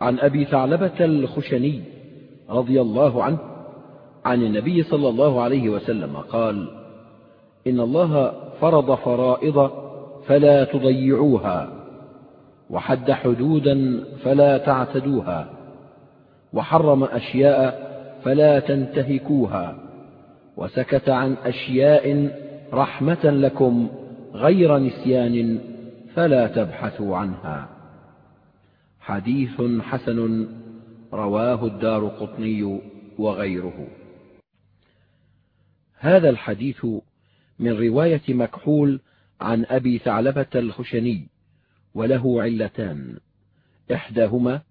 [0.00, 1.82] عن أبي ثعلبة الخشني
[2.50, 3.38] رضي الله عنه
[4.24, 6.68] عن النبي صلى الله عليه وسلم قال
[7.66, 9.70] إن الله فرض فرائض
[10.26, 11.68] فلا تضيعوها
[12.70, 15.50] وحد حدودا فلا تعتدوها
[16.52, 17.86] وحرم أشياء
[18.24, 19.76] فلا تنتهكوها
[20.56, 22.30] وسكت عن أشياء
[22.72, 23.88] رحمة لكم
[24.34, 25.58] غير نسيان
[26.14, 27.75] فلا تبحثوا عنها.
[29.06, 30.48] حديث حسن
[31.12, 32.80] رواه الدار قطني
[33.18, 33.88] وغيره.
[35.98, 36.86] هذا الحديث
[37.58, 39.00] من رواية مكحول
[39.40, 41.28] عن أبي ثعلبة الخشني
[41.94, 43.18] وله علتان.
[43.92, 44.62] إحداهما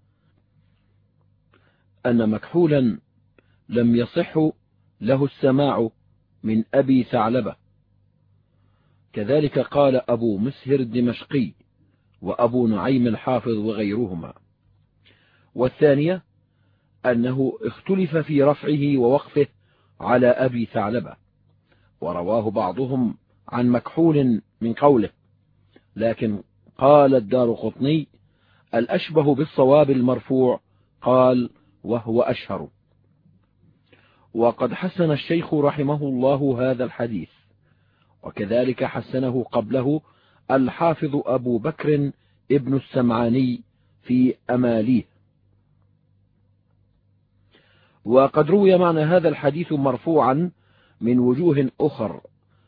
[2.06, 2.98] أن مكحولا
[3.68, 4.38] لم يصح
[5.00, 5.90] له السماع
[6.42, 7.56] من أبي ثعلبة.
[9.12, 11.52] كذلك قال أبو مسهر الدمشقي
[12.26, 14.32] وأبو نعيم الحافظ وغيرهما.
[15.54, 16.22] والثانية
[17.06, 19.46] أنه اختلف في رفعه ووقفه
[20.00, 21.16] على أبي ثعلبة
[22.00, 23.16] ورواه بعضهم
[23.48, 25.10] عن مكحول من قوله
[25.96, 26.42] لكن
[26.78, 28.08] قال الدار قطني
[28.74, 30.60] الأشبه بالصواب المرفوع
[31.02, 31.50] قال
[31.84, 32.68] وهو أشهر.
[34.34, 37.30] وقد حسن الشيخ رحمه الله هذا الحديث
[38.22, 40.00] وكذلك حسنه قبله
[40.50, 42.10] الحافظ أبو بكر
[42.50, 43.60] ابن السمعاني
[44.02, 45.04] في أماليه.
[48.04, 50.50] وقد روي معنى هذا الحديث مرفوعا
[51.00, 52.20] من وجوه أخر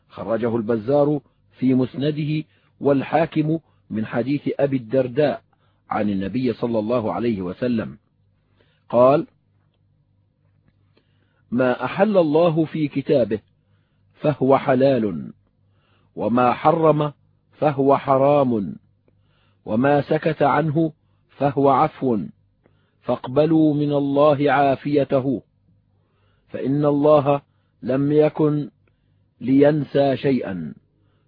[0.09, 1.21] خرجه البزار
[1.59, 2.43] في مسنده
[2.79, 5.41] والحاكم من حديث أبي الدرداء
[5.89, 7.97] عن النبي صلى الله عليه وسلم.
[8.89, 9.27] قال
[11.51, 13.39] ما أحل الله في كتابه
[14.13, 15.33] فهو حلال
[16.15, 17.13] وما حرم
[17.59, 18.75] فهو حرام.
[19.65, 20.91] وما سكت عنه
[21.29, 22.19] فهو عفو.
[23.01, 25.41] فاقبلوا من الله عافيته.
[26.47, 27.41] فإن الله
[27.83, 28.69] لم يكن
[29.41, 30.73] لينسى شيئا.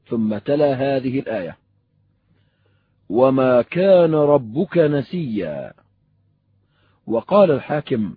[0.08, 1.58] ثم تلا هذه الآية.
[3.09, 5.74] وما كان ربك نسيا.
[7.08, 8.16] وقال الحاكم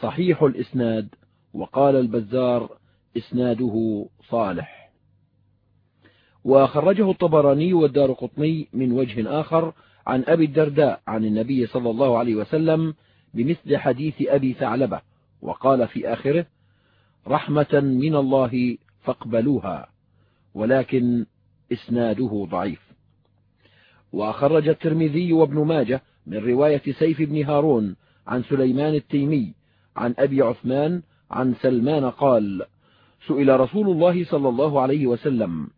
[0.00, 1.08] صحيح الإسناد.
[1.54, 2.78] وقال البزار
[3.16, 4.81] إسناده صالح.
[6.44, 9.72] وخرجه الطبراني والدار قطني من وجه آخر
[10.06, 12.94] عن أبي الدرداء عن النبي صلى الله عليه وسلم
[13.34, 15.00] بمثل حديث أبي ثعلبة
[15.42, 16.46] وقال في آخره
[17.28, 19.88] رحمة من الله فاقبلوها
[20.54, 21.26] ولكن
[21.72, 22.92] إسناده ضعيف.
[24.12, 29.54] وخرج الترمذي وابن ماجه من رواية سيف بن هارون عن سليمان التيمي
[29.96, 32.64] عن أبي عثمان عن سلمان قال
[33.26, 35.68] سئل رسول الله صلى الله عليه وسلم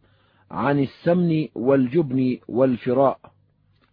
[0.55, 3.21] عن السمن والجبن والفراء.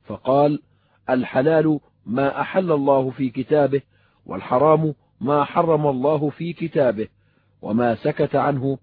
[0.04, 0.62] فقال
[1.10, 3.82] الحلال ما أحل الله في كتابه
[4.26, 7.08] والحرام ما حرم الله في كتابه
[7.62, 8.78] وما سكت عنه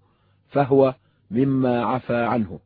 [0.47, 0.95] فهو
[1.31, 2.59] مما عفى عنه.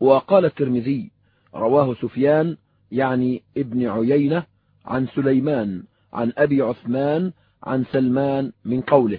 [0.00, 1.10] وقال الترمذي
[1.54, 2.56] رواه سفيان
[2.92, 4.46] يعني ابن عيينة
[4.84, 5.82] عن سليمان
[6.12, 7.32] عن أبي عثمان
[7.62, 9.18] عن سلمان من قوله.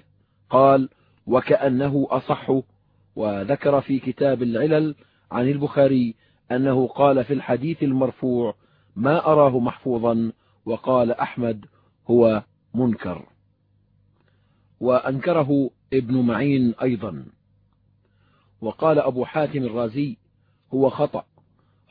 [0.49, 0.89] قال
[1.27, 2.51] وكأنه أصح
[3.17, 4.95] وذكر في كتاب العلل
[5.31, 6.15] عن البخاري
[6.51, 8.55] أنه قال في الحديث المرفوع
[8.95, 10.31] ما أراه محفوظا
[10.65, 11.65] وقال أحمد
[12.09, 13.25] هو منكر.
[14.79, 17.25] وأنكره ابن معين أيضا.
[18.61, 20.17] وقال أبو حاتم الرازي
[20.73, 21.25] هو خطأ.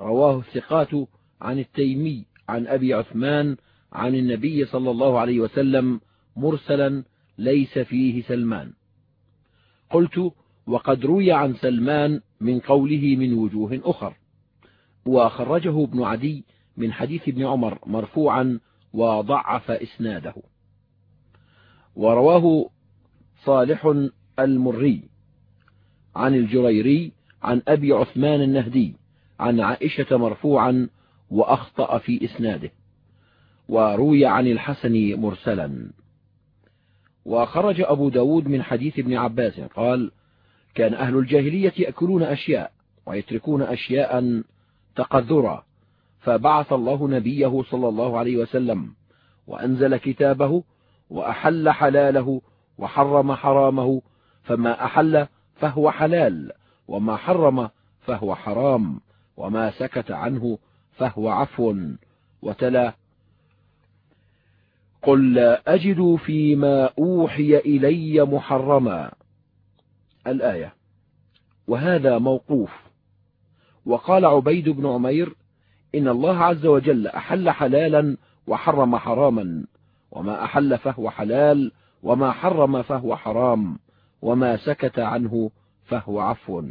[0.01, 0.91] رواه الثقات
[1.41, 3.57] عن التيمي عن أبي عثمان
[3.93, 6.01] عن النبي صلى الله عليه وسلم
[6.37, 7.05] مرسلا
[7.39, 8.73] ليس فيه سلمان.
[9.91, 10.33] قلت
[10.66, 14.15] وقد روي عن سلمان من قوله من وجوه أخر.
[15.06, 16.44] وخرجه ابن عدي
[16.77, 18.60] من حديث ابن عمر مرفوعا
[18.93, 20.34] وضعف إسناده.
[21.97, 22.71] ورواه
[23.44, 24.06] صالح
[24.38, 25.03] المري
[26.16, 27.12] عن الجريري
[27.43, 28.94] عن أبي عثمان النهدي
[29.41, 30.88] عن عائشة مرفوعا
[31.31, 32.71] وأخطأ في إسناده.
[33.69, 35.91] وروي عن الحسن مرسلا.
[37.24, 40.10] وخرج أبو ب داود من حديث ابن عباس قال
[40.77, 42.73] كان أهل الجاهلية يأكلون أشياء
[43.07, 44.43] ويتركون أشياء
[44.97, 45.65] تقذرا.
[46.21, 48.93] فبعث الله نبيه صلى الله عليه وسلم
[49.47, 50.63] وأنزل كتابه
[51.11, 52.41] وأحل حلاله
[52.78, 54.03] وحرم حرامه.
[54.43, 56.53] فما أحل فهو حلال
[56.89, 57.69] وما حرم
[58.01, 59.01] فهو حرام
[59.37, 60.59] وما سكت عنه
[60.93, 61.75] فهو عفو.
[62.43, 62.95] وتلا
[65.03, 69.13] قل لا أجد فيما أوحي إلي محرما.
[70.27, 70.75] الآية.
[71.67, 72.71] وهذا موقوف.
[73.87, 75.34] وقال عبيد بن عمير
[75.95, 79.67] إن الله عز وجل أحل حلالا وحرم حراما.
[80.11, 83.78] وما أحل فهو حلال وما حرم فهو حرام
[84.23, 85.51] وما سكت عنه
[85.84, 86.63] فهو عفو.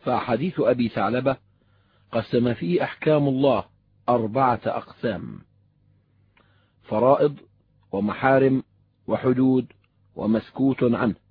[0.00, 1.36] فحديث أبي ثعلبة
[2.12, 3.64] قسم فيه أحكام الله
[4.08, 5.38] أربعة أقسام
[6.82, 7.36] فرائض
[7.92, 8.62] ومحارم
[9.06, 9.72] وحدود
[10.16, 11.21] ومسكوت عنه.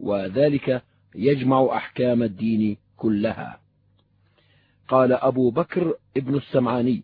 [0.00, 0.82] وذلك
[1.14, 3.60] يجمع أحكام الدين كلها.
[4.88, 7.02] قال أبو بكر ابن السمعاني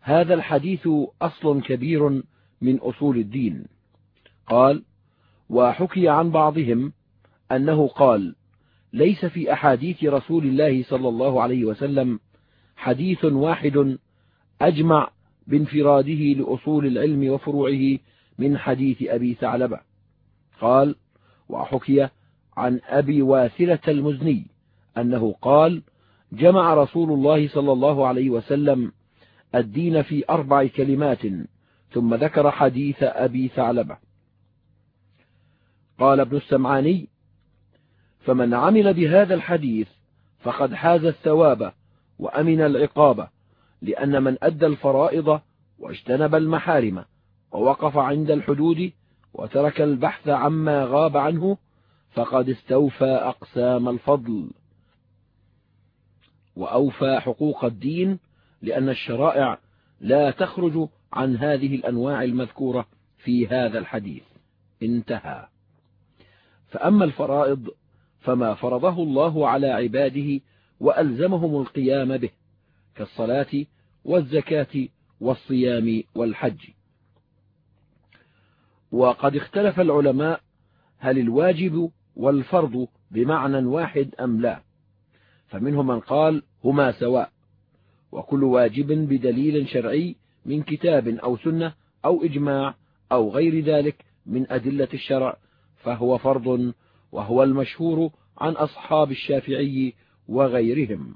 [0.00, 0.88] هذا الحديث
[1.22, 2.22] أصل كبير
[2.60, 3.64] من أصول الدين.
[4.46, 4.82] قال
[5.50, 6.92] وحكي عن بعضهم
[7.52, 8.34] أنه قال
[8.92, 12.20] ليس في أحاديث رسول الله صلى الله عليه وسلم
[12.76, 13.98] حديث واحد
[14.60, 15.10] أجمع
[15.46, 17.98] بانفراده لأصول العلم وفروعه
[18.38, 19.80] من حديث أبي ثعلبة.
[20.60, 20.96] قال
[21.48, 22.08] وحكي
[22.56, 24.46] عن أبي واثلة المزني
[24.98, 25.82] أنه قال
[26.32, 28.92] جمع رسول الله صلى الله عليه وسلم
[29.54, 31.20] الدين في أربع كلمات
[31.92, 33.96] ثم ذكر حديث أبي ثعلبة.
[35.98, 37.08] قال ابن السمعاني
[38.20, 39.88] فمن عمل بهذا الحديث
[40.38, 41.72] فقد حاز الثواب
[42.18, 43.28] وأمن العقاب
[43.82, 45.40] لأن من أدى الفرائض
[45.78, 47.04] واجتنب المحارم
[47.52, 48.92] ووقف عند الحدود
[49.38, 51.56] وترك البحث عما غاب عنه
[52.12, 54.50] فقد استوفى أقسام الفضل.
[56.56, 58.18] وأوفى حقوق الدين
[58.62, 59.58] لأن الشرائع
[60.00, 62.86] لا تخرج عن هذه الأنواع المذكورة
[63.18, 64.22] في هذا الحديث.
[64.82, 65.46] انتهى.
[66.68, 67.68] فأما الفرائض
[68.20, 70.40] فما فرضه الله على عباده
[70.80, 72.30] وألزمهم القيام به
[72.94, 73.64] كالصلاة
[74.04, 74.88] والزكاة
[75.20, 76.77] والصيام والحج.
[78.92, 80.40] وقد اختلف العلماء
[80.98, 84.60] هل الواجب والفرض بمعنى واحد أم لا.
[85.48, 87.30] فمنهم من قال هما سواء.
[88.12, 91.74] وكل واجب بدليل شرعي من كتاب أو سنة
[92.04, 92.74] أو إجماع
[93.12, 95.36] أو غير ذلك من أدلة الشرع
[95.76, 96.72] فهو فرض
[97.12, 99.94] وهو المشهور عن أصحاب الشافعي
[100.28, 101.14] وغيرهم.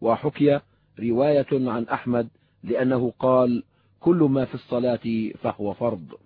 [0.00, 0.60] وحكي
[1.00, 2.28] رواية عن أحمد
[2.64, 3.62] لأنه قال
[4.00, 6.23] كل ما في الصلاة فهو فرض.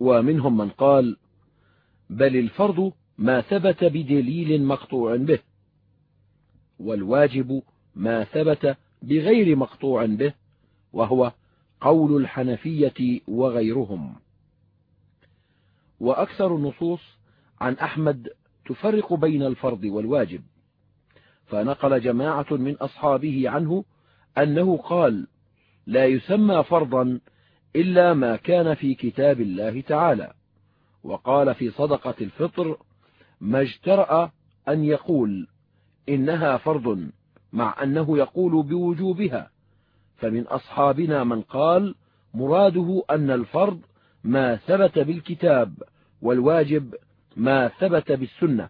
[0.00, 1.16] ومنهم من قال
[2.10, 5.38] بل الفرض ما ثبت بدليل مقطوع به
[6.78, 7.62] والواجب
[7.94, 10.34] ما ثبت بغير مقطوع به
[10.92, 11.32] وهو
[11.80, 14.14] قول الحنفية وغيرهم.
[16.00, 17.00] وأكثر النصوص
[17.60, 18.28] عن أحمد
[18.66, 20.42] تفرق بين الفرض والواجب.
[21.46, 23.84] فنقل جماعة من أصحابه عنه
[24.38, 25.26] أنه قال
[25.86, 27.20] لا يسمى فرضا
[27.76, 30.32] إلا ما كان في كتاب الله تعالى.
[31.04, 32.76] وقال في صدقة الفطر
[33.40, 34.30] ما اجترأ
[34.68, 35.48] أن يقول
[36.08, 37.08] إنها فرض
[37.52, 39.50] مع أنه يقول بوجوبها.
[40.16, 41.94] فمن أصحابنا من قال
[42.34, 43.80] مراده أن الفرض
[44.24, 45.82] ما ثبت بالكتاب
[46.22, 46.94] والواجب
[47.36, 48.68] ما ثبت بالسنة.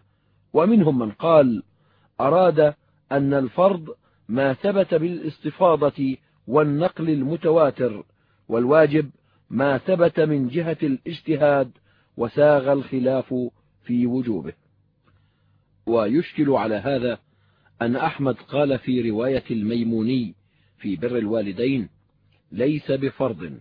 [0.53, 1.63] ومنهم من قال
[2.21, 2.73] أراد
[3.11, 3.89] أن الفرض
[4.29, 6.17] ما ثبت بالإستفاضة
[6.47, 8.03] والنقل المتواتر.
[8.49, 9.09] والواجب
[9.49, 11.71] ما ثبت من جهة الاجتهاد
[12.17, 13.35] وساغ الخلاف
[13.83, 14.53] في وجوبه.
[15.85, 17.19] ويشكل على هذا
[17.81, 20.35] أن أحمد قال في رواية الميموني
[20.77, 21.89] في بر الوالدين
[22.51, 23.59] ليس بفرض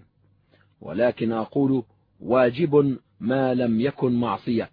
[0.81, 1.83] ولكن أقول
[2.21, 4.71] واجب ما لم يكن معصية.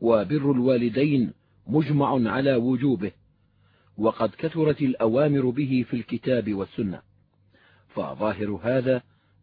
[0.00, 1.32] وبر الوالدين
[1.66, 3.12] مجمع على وجوبه
[3.98, 7.02] وقد كثرت الأوامر به في الكتاب والسنة.
[7.96, 9.02] فظاهر هذا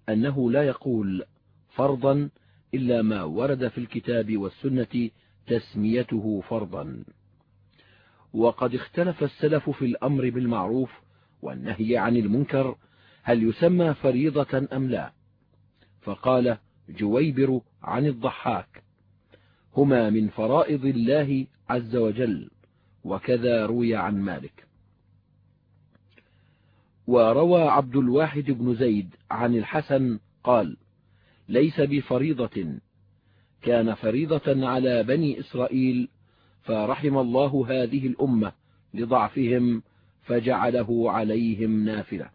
[0.10, 1.24] أنه لا يقول
[1.69, 2.29] فرضا
[2.74, 5.10] إلا ما ورد في الكتاب والسنة
[5.48, 7.03] تسميته فرضا.
[8.33, 10.91] وقد اختلف السلف في الأمر بالمعروف
[11.41, 12.75] والنهي عن المنكر
[13.24, 15.12] هل يسمى فريضة أم لا.
[16.01, 16.57] فقال
[16.89, 18.83] جويبر عن الضحاك
[19.77, 22.50] هما من فرائض الله عز وجل
[23.03, 24.67] وكذا روي عن مالك.
[27.07, 30.77] وروى عبد الواحد بن زيد عن الحسن قال
[31.50, 32.79] ليس بفريضة.
[33.62, 36.10] كان فريضة على بني إسرائيل
[36.63, 38.51] فرحم الله هذه الأمة
[38.93, 39.83] لضعفهم
[40.24, 42.29] فجعله عليهم نافلة.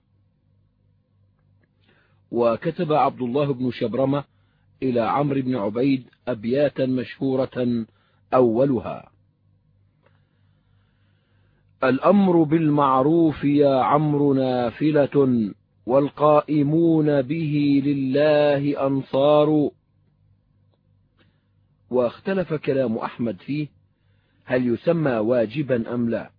[2.31, 4.25] وكتب عبد الله بن شبرمة
[4.83, 7.87] إلى عمرو بن عبيد أبياتا مشهورة
[8.35, 9.11] أولها.
[11.85, 15.51] الأمر بالمعروف يا عمرو نافلة
[15.87, 19.71] والقائمون به لله أنصار.
[21.91, 23.69] واختلف كلام أحمد فيه
[24.45, 26.31] هل يسمى واجبا أم لا.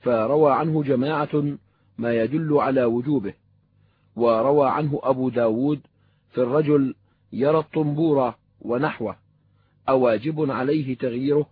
[0.00, 1.58] فروى عنه جماعة
[1.98, 3.34] ما يدل على وجوبه.
[4.16, 5.80] وروى عنه أبو ب داود
[6.30, 6.94] في الرجل
[7.32, 9.16] يرى الطنبور ونحوه
[9.88, 11.46] أواجب عليه تغييره؟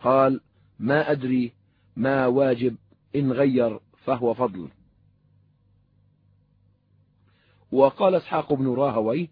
[0.00, 0.40] قال
[0.78, 1.57] ما أدري
[1.98, 2.76] ما واجب
[3.16, 4.68] إن غير فهو فضل.
[7.72, 9.28] وقال إسحاق بن راهويه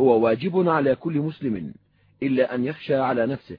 [0.00, 1.74] هو واجب على كل مسلم
[2.22, 3.58] إلا أن يخشى على نفسه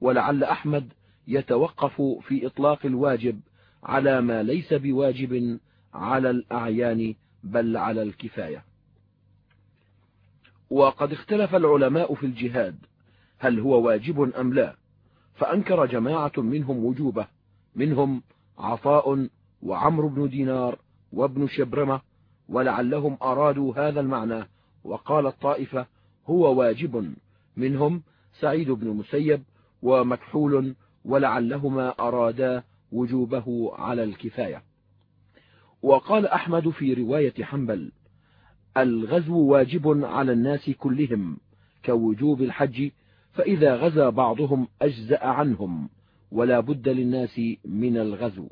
[0.00, 0.92] ولعل أحمد
[1.28, 3.40] يتوقف في إطلاق الواجب
[3.82, 5.58] على ما ليس بواجب
[5.94, 8.64] على الأعيان بل على الكفاية.
[10.70, 12.76] وقد اختلف العلماء في الجهاد
[13.38, 14.76] هل هو واجب أم لا؟
[15.34, 17.41] فأنكر جماعة منهم وجوبه.
[17.74, 18.22] منهم
[18.58, 19.28] عطاء
[19.62, 20.78] وعمرو بن دينار
[21.12, 22.00] وابن شبرمة
[22.48, 24.48] ولعلهم أرادوا هذا المعنى
[24.84, 25.86] وقال الطائفة
[26.26, 27.14] هو واجب.
[27.56, 28.02] منهم
[28.40, 29.42] سعيد بن المسيب
[29.82, 30.74] ومكحول
[31.04, 32.62] ولعلهما أرادا
[32.92, 34.62] وجوبه على الكفاية.
[35.82, 37.92] وقال أحمد في رواية حنبل
[38.76, 41.36] الغزو واجب على الناس كلهم
[41.84, 42.90] كوجوب الحج
[43.32, 45.88] فإذا غزا بعضهم أجزأ عنهم.
[46.32, 48.48] ولا بد للناس من الغزو.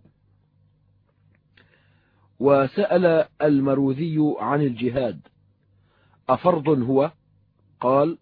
[2.40, 5.20] وسأل المروذي عن الجهاد
[6.28, 7.12] أفرض هو؟
[7.80, 8.18] قال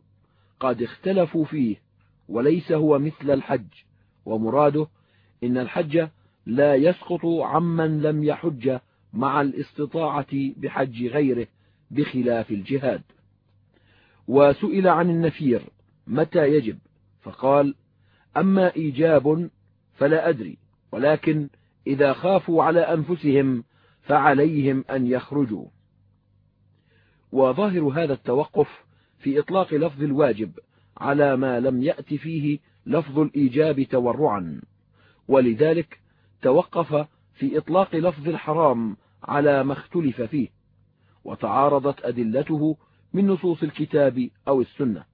[0.61, 1.77] قد اختلفوا فيه
[2.29, 3.67] وليس هو مثل الحج.
[4.27, 4.87] ومراده
[5.45, 6.09] إن الحج
[6.47, 8.79] لا يسقط عمن لم يحج
[9.13, 11.47] مع الاستطاعة بحج غيره
[11.91, 13.03] بخلاف الجهاد.
[14.29, 15.63] وسئل عن النفير
[16.07, 16.79] متى يجب؟
[17.23, 17.75] فقال
[18.37, 19.51] أما إيجاب
[19.95, 20.59] فلا أدري
[20.93, 21.49] ولكن
[21.87, 23.65] إذا خافوا على أنفسهم
[24.03, 25.67] فعليهم أن يخرجوا.
[27.33, 28.85] وظاهر هذا التوقف
[29.19, 30.53] في إطلاق لفظ الواجب
[30.97, 34.61] على ما لم يأت فيه لفظ الإيجاب تورعا
[35.29, 36.01] ولذلك
[36.43, 40.49] توقف في إطلاق لفظ الحرام على ما اختلف فيه
[41.25, 42.77] وتعارضت أدلته
[43.13, 45.05] من نصوص الكتاب أو السنة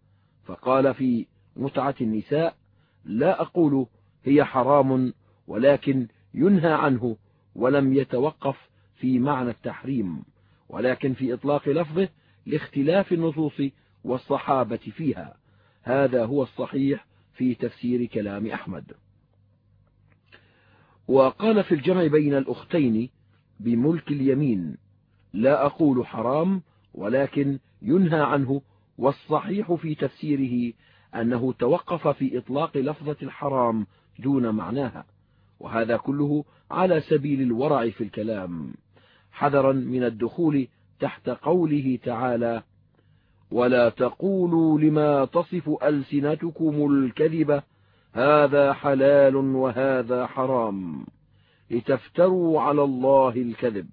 [0.44, 2.56] فقال في متعة النساء
[3.04, 3.86] لا أقول
[4.24, 5.12] هي حرام
[5.46, 7.16] ولكن ينهى عنه
[7.54, 8.56] ولم يتوقف
[8.94, 10.22] في معنى التحريم
[10.68, 12.08] ولكن في إطلاق لفظه
[12.46, 13.62] لاختلاف النصوص
[14.04, 15.36] والصحابة فيها.
[15.82, 18.92] هذا هو الصحيح في تفسير كلام أحمد.
[21.08, 23.10] وقال في الجمع بين الأختين
[23.60, 24.76] بملك اليمين
[25.32, 26.62] لا أقول حرام
[26.94, 28.62] ولكن ينهى عنه
[28.98, 30.72] والصحيح في تفسيره
[31.14, 33.86] أنه توقف في إطلاق لفظة الحرام
[34.18, 35.04] دون معناها
[35.60, 38.74] وهذا كله على سبيل الورع في الكلام
[39.32, 40.68] حذرا من الدخول
[41.00, 42.62] تحت قوله تعالى
[43.50, 47.62] ولا تقولوا لما تصف ألسنتكم الكذب
[48.12, 51.06] هذا حلال وهذا حرام
[51.70, 53.88] لتفتروا على الله الكذب.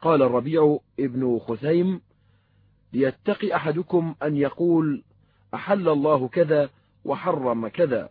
[0.00, 2.00] قال الربيع ابن خثيم
[2.92, 5.02] ليتقي أحدكم أن يقول
[5.54, 6.70] أحل الله كذا
[7.04, 8.10] وحرم كذا.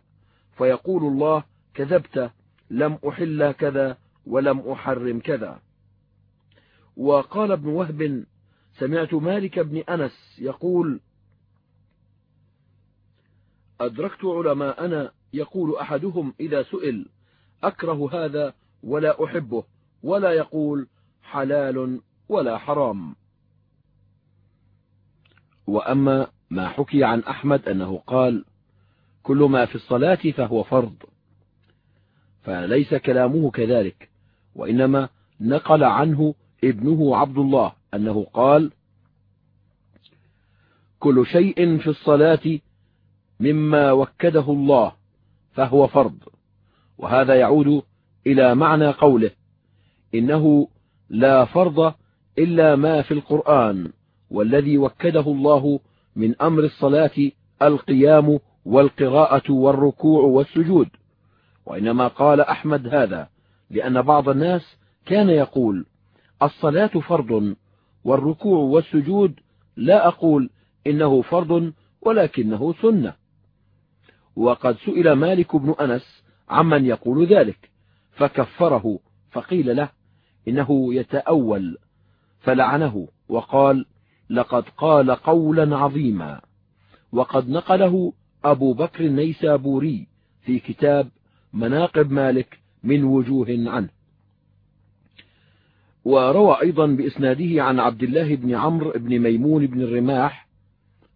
[0.58, 1.44] فيقول الله
[1.74, 2.30] كذبت
[2.70, 5.60] لم أحل كذا ولم أحرم كذا.
[6.96, 8.24] وقال ابن وهب
[8.78, 11.00] سمعت مالك بن أنس يقول
[13.80, 17.06] أدركت علماءنا يقول أحدهم إذا سئل
[17.64, 19.64] أكره هذا ولا أحبه
[20.02, 20.86] ولا يقول
[21.22, 23.16] حلال ولا حرام.
[25.66, 28.44] وأما ما حكي عن أحمد أنه قال
[29.22, 30.94] كل ما في الصلاة فهو فرض
[32.42, 34.10] فليس كلامه كذلك
[34.54, 35.08] وإنما
[35.40, 38.70] نقل عنه ابنه عبد الله أنه قال
[40.98, 42.58] كل شيء في الصلاة
[43.40, 44.92] مما وكده الله
[45.52, 46.18] فهو فرض
[46.98, 47.82] وهذا يعود
[48.26, 49.30] إلى معنى قوله
[50.14, 50.68] إنه
[51.10, 51.94] لا فرض
[52.38, 53.92] إلا ما في القرآن
[54.30, 55.80] والذي وكده الله
[56.16, 57.30] من أمر الصلاة
[57.62, 60.88] القيام والقراءة والركوع والسجود.
[61.66, 63.28] وإنما قال أحمد هذا
[63.70, 64.76] لأن بعض الناس
[65.06, 65.86] كان يقول
[66.42, 67.56] الصلاة فرض
[68.04, 69.40] والركوع والسجود
[69.76, 70.50] لا أقول
[70.86, 73.14] إنه فرض ولكنه سنة.
[74.36, 77.70] وقد سئل مالك بن أنس عمن يقول ذلك
[78.12, 78.98] فكفره
[79.30, 79.88] فقيل له
[80.48, 81.78] إنه يتأول
[82.40, 83.86] فلعنه وقال
[84.32, 86.40] لقد قال قولا عظيما.
[87.12, 88.12] وقد نقله
[88.44, 90.06] أبو بكر النيسابوري
[90.42, 91.08] في كتاب
[91.52, 93.88] مناقب مالك من وجوه عنه.
[96.04, 100.48] وروى أيضا بإسناده عن عبد الله بن عمرو بن ميمون بن الرماح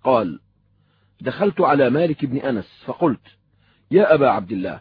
[0.05, 0.41] قال
[1.21, 3.27] دخلت على مالك بن أنس فقلت
[3.91, 4.81] يا أبا عبد الله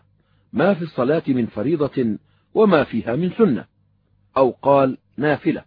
[0.53, 2.17] ما في الصلاة من فريضة
[2.53, 3.65] وما فيها من سنة؟
[4.37, 5.63] أو قال نافلة.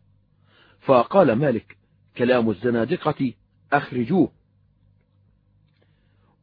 [0.80, 1.77] فقال مالك
[2.18, 3.32] كلام الزنادقة
[3.72, 4.30] أخرجوه.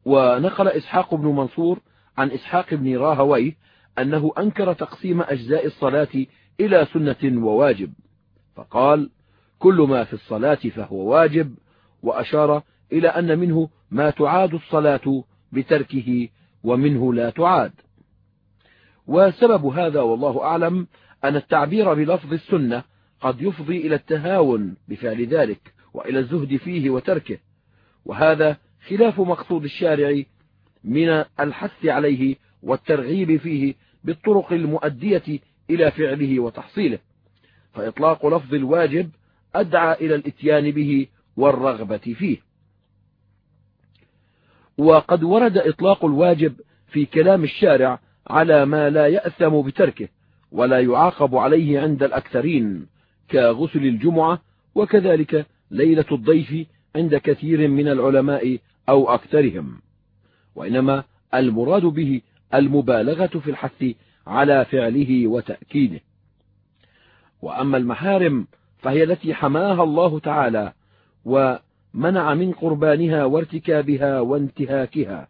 [0.04, 1.80] ونقل إسحاق بن منصور
[2.18, 3.56] عن إسحاق بن راهويه
[3.98, 6.26] أنه أنكر تقسيم أجزاء الصلاة
[6.60, 7.92] إلى سنة وواجب.
[8.54, 9.10] فقال
[9.58, 11.54] كل ما في الصلاة فهو واجب.
[12.02, 16.28] وأشار إلى أن منه ما تعاد الصلاة بتركه
[16.64, 17.72] ومنه لا تعاد.
[19.06, 20.86] وسبب هذا والله أعلم
[21.24, 22.82] أن التعبير بلفظ السنة
[23.20, 27.38] قد يفضي إلى التهاون بفعل ذلك وإلى الزهد فيه وتركه.
[28.04, 28.56] وهذا
[28.88, 30.22] خلاف مقصود الشارع
[30.84, 36.98] من الحث عليه والترغيب فيه بالطرق المؤدية إلى فعله وتحصيله.
[37.72, 39.10] فإطلاق لفظ الواجب
[39.54, 41.06] أدعى إلى الإتيان به
[41.36, 42.38] والرغبة فيه.
[44.78, 46.54] وقد ورد إطلاق الواجب
[46.86, 50.08] في كلام الشارع على ما لا يأثم بتركه
[50.52, 52.86] ولا يعاقب عليه عند الأكثرين.
[53.30, 54.42] كغسل الجمعة
[54.74, 56.66] وكذلك ليلة الضيف
[56.96, 59.80] عند كثير من العلماء أو أكثرهم.
[60.54, 61.04] وإنما
[61.34, 62.20] المراد به
[62.54, 63.84] المبالغة في الحث
[64.26, 66.00] على فعله وتأكيده.
[67.42, 68.46] وأما المحارم
[68.78, 70.72] فهي التي حماها الله تعالى
[71.24, 75.28] ومنع من قربانها وارتكابها وانتهاكها.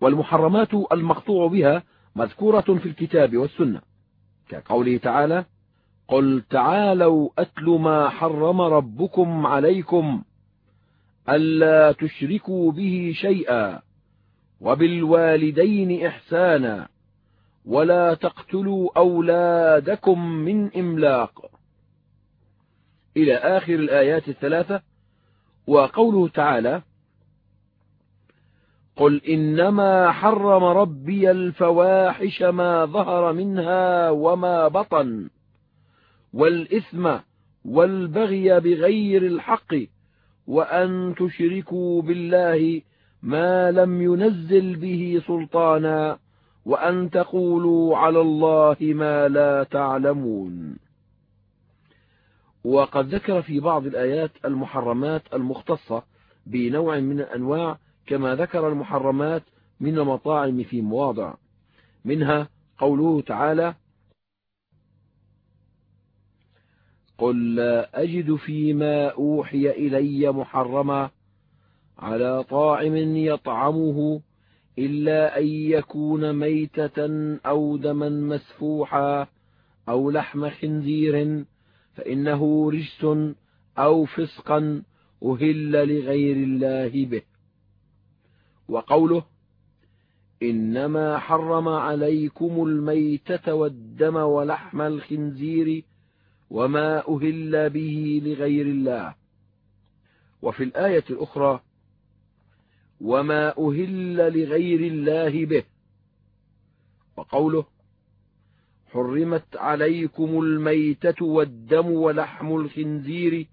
[0.00, 1.82] والمحرمات المقطوع بها
[2.16, 3.80] مذكورة في الكتاب والسنة.
[4.48, 5.44] كقوله تعالى
[6.08, 10.22] قل تعالوا أتل ما حرم ربكم عليكم
[11.28, 13.80] ألا تشركوا به شيئا
[14.60, 16.88] وبالوالدين إحسانا
[17.64, 21.50] ولا تقتلوا أولادكم من إملاق.
[23.16, 24.82] إلى آخر الآيات الثلاثة
[25.66, 26.82] وقوله تعالى
[28.96, 35.28] قل إنما حرم ربي الفواحش ما ظهر منها وما بطن
[36.32, 37.16] والإثم
[37.64, 39.74] والبغي بغير الحق
[40.46, 42.82] وأن تشركوا بالله
[43.22, 46.18] ما لم ينزل به سلطانا
[46.64, 50.76] وأن تقولوا على الله ما لا تعلمون.
[52.64, 56.02] وقد ذكر في بعض الآيات المحرمات المختصة
[56.46, 59.42] بنوع من الأنواع كما ذكر المحرمات
[59.80, 61.34] من المطاعم في مواضع
[62.04, 63.74] منها قوله تعالى
[67.18, 71.10] قل لا أجد فيما أوحي إلي محرما
[71.98, 74.20] على طاعم يطعمه
[74.78, 77.08] إلا أن يكون ميتة
[77.46, 79.26] أو دما مسفوحا
[79.88, 81.44] أو لحم خنزير
[81.94, 83.06] فإنه رجس
[83.78, 84.82] أو فسقا
[85.22, 87.22] أهل لغير الله به.
[88.68, 89.24] وقوله
[90.42, 95.84] إنما حرم عليكم الميتة والدم ولحم الخنزير
[96.50, 99.14] وما أهل به لغير الله.
[100.42, 101.60] وفي الآية الأخرى
[103.00, 105.64] وما أهل لغير الله به.
[107.16, 107.64] وقوله
[108.92, 113.46] حرمت عليكم الميتة والدم ولحم الخنزير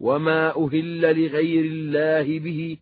[0.00, 2.78] وما أهل لغير الله به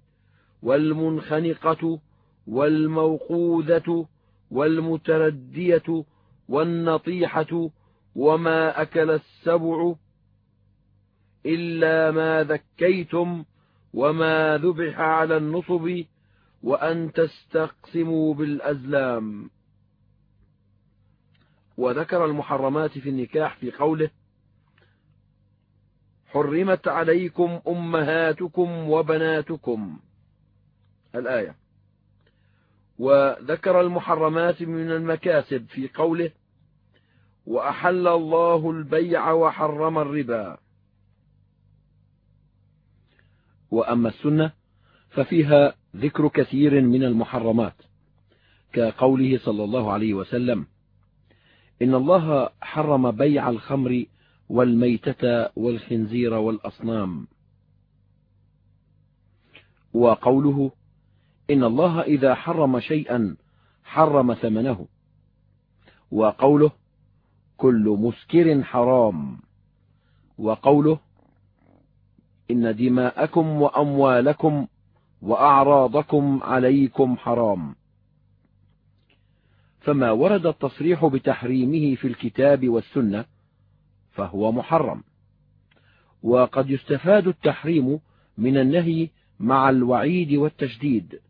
[0.62, 2.00] والمنخنقة
[2.46, 4.06] والموقوذة
[4.50, 6.04] والمتردية
[6.48, 7.70] والنطيحة
[8.14, 9.94] وما أكل السبع
[11.46, 13.44] إلا ما ذكيتم
[13.94, 16.04] وما ذبح على النصب
[16.62, 19.50] وأن تستقسموا بالأزلام.
[21.76, 24.10] وذكر المحرمات في النكاح في قوله
[26.26, 29.98] حرمت عليكم أمهاتكم وبناتكم.
[31.14, 31.56] الآية.
[32.98, 36.30] وذكر المحرمات من المكاسب في قوله
[37.46, 40.58] وأحل الله البيع وحرم الربا.
[43.70, 44.52] وأما السنة
[45.10, 47.74] ففيها ذكر كثير من المحرمات
[48.72, 50.66] كقوله صلى الله عليه وسلم
[51.82, 54.04] إن الله حرم بيع الخمر
[54.48, 57.26] والميتة والخنزير والأصنام.
[59.92, 60.72] وقوله
[61.50, 63.36] إن الله إذا حرم شيئا
[63.84, 64.86] حرم ثمنه.
[66.10, 66.70] وقوله
[67.56, 69.38] كل مسكر حرام.
[70.38, 70.98] وقوله
[72.50, 74.66] إن دماءكم وأموالكم
[75.22, 77.74] وأعراضكم عليكم حرام.
[79.80, 83.24] فما ورد التصريح بتحريمه في الكتاب والسنة
[84.10, 85.02] فهو محرم.
[86.22, 88.00] وقد يستفاد التحريم
[88.38, 89.08] من النهي
[89.40, 91.20] مع الوعيد والتشديد.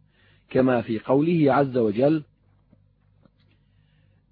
[0.53, 2.23] كما في قوله عز وجل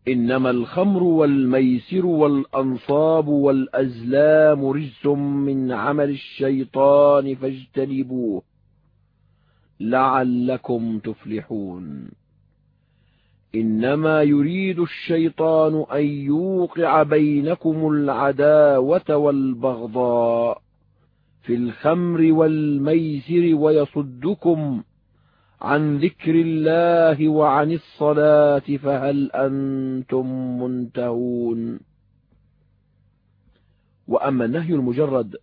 [0.09, 8.43] إنما الخمر والميسر والأنصاب والأزلام رجس من عمل الشيطان فاجتنبوه
[9.81, 12.11] لعلكم تفلحون.
[13.55, 20.63] إنما يريد الشيطان أن يوقع بينكم العداوة والبغضاء
[21.43, 24.83] في الخمر والميسر ويصدكم
[25.61, 30.27] عن ذكر الله وعن الصلاة فهل أنتم
[30.63, 31.81] منتهون؟
[34.09, 35.37] وأما النهي المجرد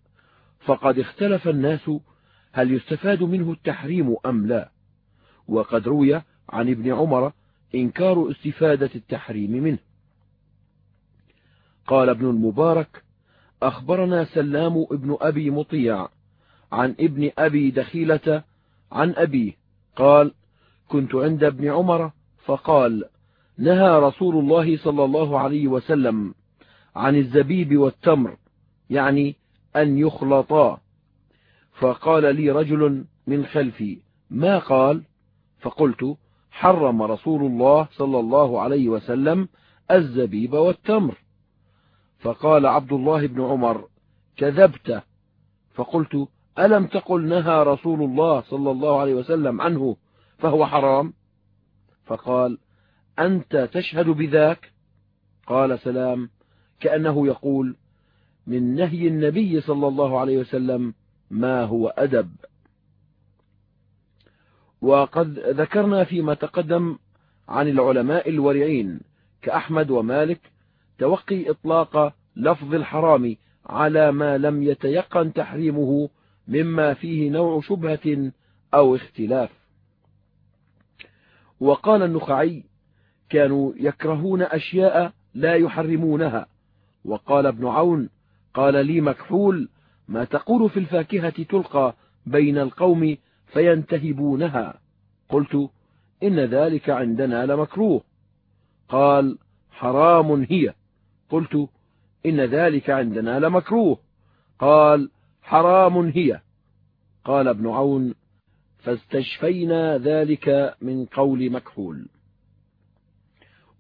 [0.60, 1.92] فقد اختلف الناس
[2.52, 4.72] هل يستفاد منه التحريم أم لا
[5.48, 7.32] وقد روي عن ابن عمر
[7.76, 9.80] إنكار استفادة التحريم منه.
[11.88, 13.04] قال ابن المبارك
[13.64, 16.10] أخبرنا سلام ابن أبي مطيع
[16.72, 18.44] عن ابن أبي دخيلة
[18.92, 19.67] عن أبيه
[19.98, 20.34] قال
[20.88, 22.12] كنت عند ابن عمر
[22.46, 23.04] فقال
[23.58, 26.34] نهى رسول الله صلى الله عليه وسلم
[26.96, 28.38] عن الزبيب والتمر
[28.90, 29.36] يعني
[29.76, 30.82] أن يخلطا.
[31.80, 33.98] فقال لي رجل من خلفي
[34.30, 35.04] ما قال؟
[35.60, 36.18] فقلت
[36.52, 39.50] حرم رسول الله صلى الله عليه وسلم
[39.92, 41.18] الزبيب والتمر.
[42.20, 43.88] فقال عبد الله بن عمر
[44.38, 45.04] كذبت.
[45.74, 46.28] فقلت
[46.60, 49.98] ألم تقل نهى رسول الله صلى الله عليه وسلم عنه
[50.38, 51.14] فهو حرام؟
[52.06, 52.58] فقال
[53.20, 54.72] أنت تشهد بذاك؟
[55.48, 56.30] قال سلام.
[56.80, 57.76] كأنه يقول
[58.48, 60.94] من نهي النبي صلى الله عليه وسلم
[61.32, 62.30] ما هو أدب.
[64.82, 66.98] وقد ذكرنا فيما تقدم
[67.50, 69.00] عن العلماء الورعين
[69.42, 70.42] كأحمد ومالك
[71.00, 76.10] توقي إطلاق لفظ الحرام على ما لم يتيقن تحريمه
[76.48, 78.32] مما فيه نوع شبهة
[78.74, 79.50] أو اختلاف.
[81.60, 82.64] وقال النخعي
[83.30, 86.48] كانوا يكرهون أشياء لا يحرمونها.
[87.06, 88.10] وقال ابن عون
[88.54, 89.70] قال لي مكحول
[90.08, 94.80] ما تقول في الفاكهة تلقى بين القوم فينتهبونها.
[95.30, 95.70] قلت
[96.24, 98.04] إن ذلك عندنا لمكروه.
[98.90, 99.38] قال
[99.72, 100.74] حرام هي.
[101.30, 101.70] قلت
[102.26, 104.00] إن ذلك عندنا لمكروه.
[104.60, 105.10] قال
[105.48, 106.42] حرام هي.
[107.26, 108.14] قال ابن عون
[108.78, 112.08] فاستشفينا ذلك من قول مكحول.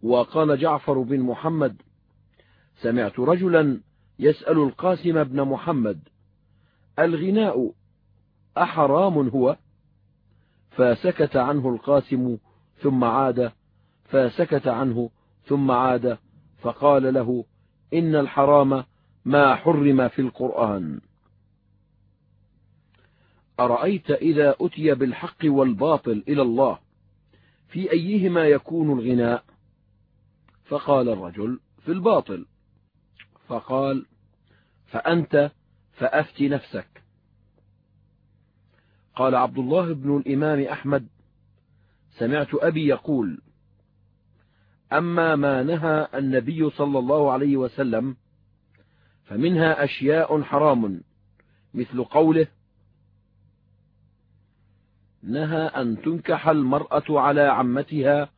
[0.03, 1.81] وقال جعفر بن محمد
[2.81, 3.81] سمعت رجلا
[4.19, 5.99] يسأل القاسم بن محمد
[6.99, 7.71] الغناء
[8.57, 9.57] أحرام هو؟
[10.71, 12.37] فسكت عنه القاسم
[12.81, 13.51] ثم عاد
[14.05, 15.09] فسكت عنه
[15.45, 16.17] ثم عاد
[16.61, 17.45] فقال له
[17.93, 18.83] إن الحرام
[19.25, 20.99] ما حرم في القرآن.
[23.59, 26.79] أرأيت إذا أتي بالحق والباطل إلى الله
[27.67, 29.43] في أيهما يكون الغناء؟
[30.65, 32.45] فقال الرجل في الباطل.
[33.47, 34.05] فقال
[34.85, 35.51] فأنت
[35.93, 37.03] فأفت نفسك.
[39.15, 41.07] قال عبد الله بن الإمام أحمد
[42.17, 43.41] سمعت أبي يقول
[44.93, 48.15] أما ما نهى النبي صلى الله عليه وسلم
[49.23, 51.01] فمنها أشياء حرام
[51.73, 52.47] مثل قوله
[55.23, 58.29] نهى أن تنكح المرأة على عمتها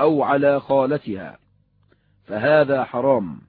[0.00, 1.38] أو على خالتها
[2.24, 3.40] فهذا حرام.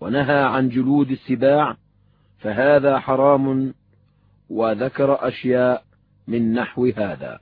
[0.00, 1.76] ونهى عن جلود السباع
[2.38, 3.74] فهذا حرام
[4.48, 5.84] وذكر أشياء
[6.28, 7.40] من نحو هذا.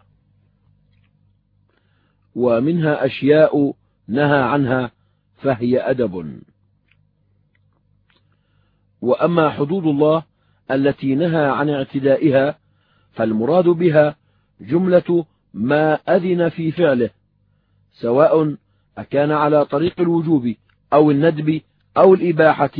[2.34, 3.74] ومنها أشياء
[4.08, 4.90] نهى عنها
[5.36, 6.40] فهي أدب.
[9.00, 10.22] وأما حدود الله
[10.70, 12.58] التي نهى عن اعتدائها
[13.16, 14.16] فالمراد بها
[14.60, 15.24] جملة
[15.54, 17.10] ما أذن في فعله
[17.92, 18.56] سواء
[18.98, 20.54] أكان على طريق الوجوب
[20.92, 21.60] أو الندب
[21.96, 22.78] أو الإباحة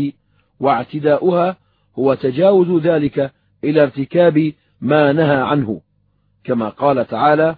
[0.61, 1.57] واعتداؤها
[1.99, 3.33] هو تجاوز ذلك
[3.64, 5.81] إلى ارتكاب ما نهى عنه
[6.44, 7.57] كما قال تعالى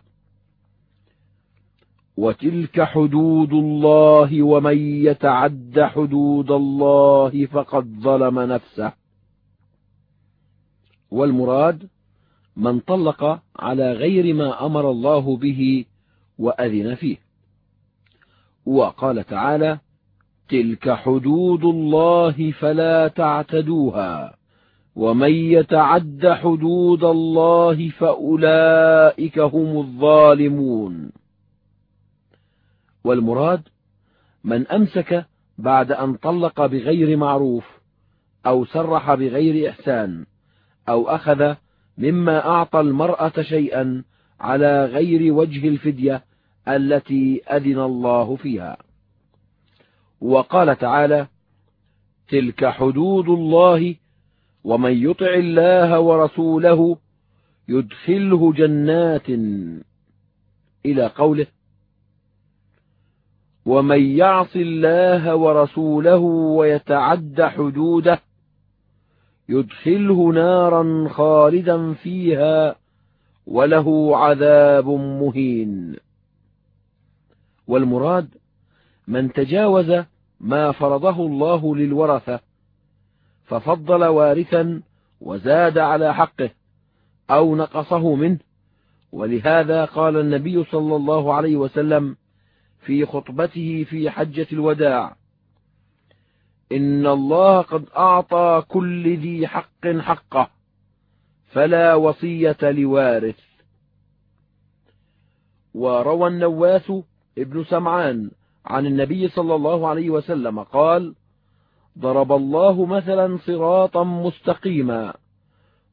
[2.16, 8.92] وتلك حدود الله ومن يتعد حدود الله فقد ظلم نفسه.
[11.10, 11.88] والمراد
[12.58, 15.84] من طلق على غير ما أمر الله به
[16.38, 17.16] وأذن فيه.
[18.66, 19.78] وقال تعالى
[20.48, 24.34] تلك حدود الله فلا تعتدوها
[24.96, 31.12] ومن يتعد حدود الله فأولئك هم الظالمون.
[33.04, 33.62] والمراد
[34.44, 35.26] من أمسك
[35.58, 37.80] بعد أن طلق بغير معروف
[38.46, 40.26] أو سرح بغير إحسان
[40.88, 41.54] أو أخذ
[41.98, 44.04] مما أعطى المرأة شيئا
[44.40, 46.24] على غير وجه الفدية
[46.68, 48.76] التي أذن الله فيها.
[50.20, 51.26] وقال تعالى
[52.28, 53.94] تلك حدود الله
[54.64, 56.96] ومن يطع الله ورسوله
[57.68, 59.30] يدخله جنات.
[60.86, 61.46] إلى قوله
[63.66, 66.18] ومن يعص الله ورسوله
[66.58, 68.20] ويتعد حدوده
[69.48, 72.76] يدخله نارا خالدا فيها
[73.46, 75.96] وله عذاب مهين.
[77.66, 78.28] والمراد
[79.08, 80.02] من تجاوز
[80.40, 82.40] ما فرضه الله للورثة
[83.44, 84.82] ففضل وارثا
[85.20, 86.50] وزاد على حقه
[87.30, 88.38] أو نقصه منه.
[89.12, 92.16] ولهذا قال النبي صلى الله عليه وسلم
[92.80, 95.16] في خطبته في حجة الوداع
[96.72, 100.50] إن الله قد أعطى كل ذي حق حقه
[101.46, 103.40] فلا وصية لوارث.
[105.74, 106.92] وروى النواس
[107.38, 108.30] ابن سمعان
[108.66, 111.14] عن النبي صلى الله عليه وسلم قال
[111.98, 115.14] ضرب الله مثلا صراطا مستقيما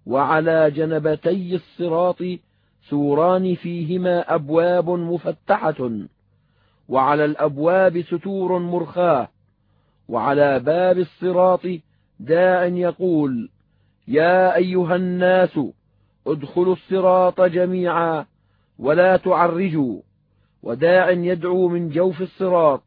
[0.06, 2.24] وعلى جنبتي الصراط
[2.90, 5.92] سوران فيهما أبواب مفتحة
[6.88, 9.30] وعلى الأبواب ستور مرخاة
[10.08, 11.62] وعلى باب الصراط
[12.20, 13.50] داع يقول
[14.08, 15.60] يا أيها الناس
[16.28, 18.26] ادخلوا الصراط جميعا
[18.80, 20.02] ولا تعرجوا
[20.64, 22.84] وداع يدعو من جوف الصراط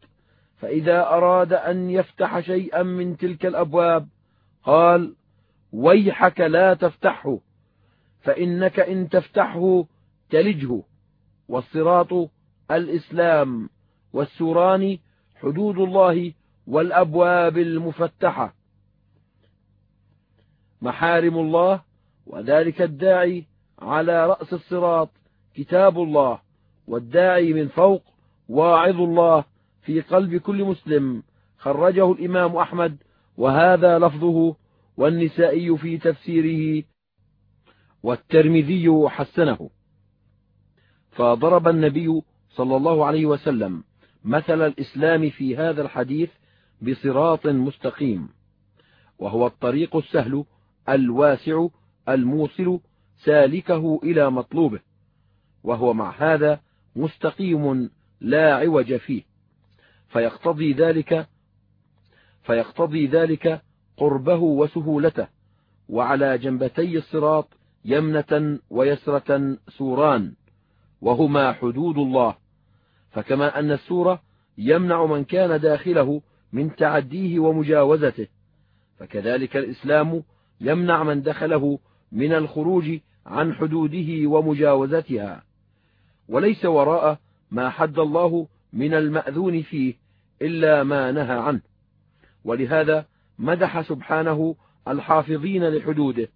[0.57, 4.09] فإذا أراد أن يفتح شيئا من تلك الأبواب
[4.65, 5.15] قال
[5.73, 7.39] ويحك لا تفتحه
[8.21, 9.85] فإنك إن تفتحه
[10.31, 10.83] تلجه
[11.49, 12.31] والصراط
[12.71, 13.71] الإسلام
[14.13, 14.99] والسوران
[15.43, 16.33] حدود الله
[16.69, 18.55] والأبواب المفتحة.
[20.83, 21.83] محارم الله
[22.27, 23.45] وذلك الداعي
[23.79, 25.11] على رأس الصراط
[25.55, 26.41] كتاب الله
[26.87, 28.03] والداعي من فوق
[28.49, 29.45] واعظ الله
[29.83, 31.23] في قلب كل مسلم.
[31.59, 32.97] خرجه الإمام أحمد
[33.37, 34.57] وهذا لفظه
[34.97, 36.85] والنسائي في تفسيره
[38.03, 39.71] والترمذي حسنه.
[41.11, 43.85] فضرب النبي صلى الله عليه وسلم
[44.25, 46.31] مثل الإسلام في هذا الحديث
[46.83, 48.29] بصراط مستقيم
[49.19, 50.45] وهو الطريق السهل
[50.89, 51.67] الواسع
[52.09, 52.81] الموصل
[53.25, 54.81] سالكه إلى مطلوبه
[55.65, 56.61] وهو مع هذا
[56.97, 59.23] مستقيم لا عوج فيه.
[60.09, 61.29] فيقتضي ذلك
[62.43, 63.63] فيقتضي ذلك
[63.97, 65.27] قربه وسهولته
[65.89, 67.49] وعلى جنبتي الصراط
[67.85, 70.33] يمنة ويسرة سوران
[71.01, 72.37] وهما حدود الله.
[73.11, 74.23] فكما أن السورة
[74.59, 78.27] يمنع من كان داخله من تعديه ومجاوزته.
[78.99, 80.23] فكذلك الإسلام
[80.61, 81.79] يمنع من دخله
[82.13, 85.43] من الخروج عن حدوده ومجاوزتها.
[86.29, 87.19] وليس وراء
[87.51, 89.95] ما حد الله من المأذون فيه
[90.43, 91.61] إلا ما نهى عنه.
[92.45, 93.07] ولهذا
[93.39, 94.55] مدح سبحانه
[94.89, 96.29] الحافظين لحدوده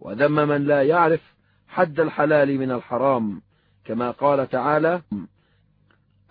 [0.00, 1.34] وذم من لا يعرف
[1.68, 3.42] حد الحلال من الحرام
[3.84, 5.02] كما قال تعالى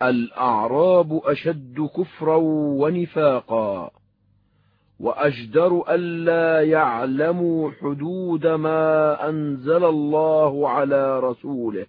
[0.02, 2.36] الأعراب أشد كفرا
[2.80, 3.90] ونفاقا
[5.00, 11.86] وأجدر ألا يعلموا حدود ما أنزل الله على رسوله.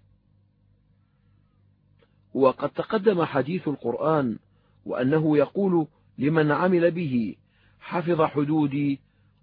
[2.34, 4.38] وقد تقدم حديث القرآن
[4.86, 5.88] وأنه يقول
[6.18, 7.36] لمن عمل به
[7.80, 9.00] حفظ حدودي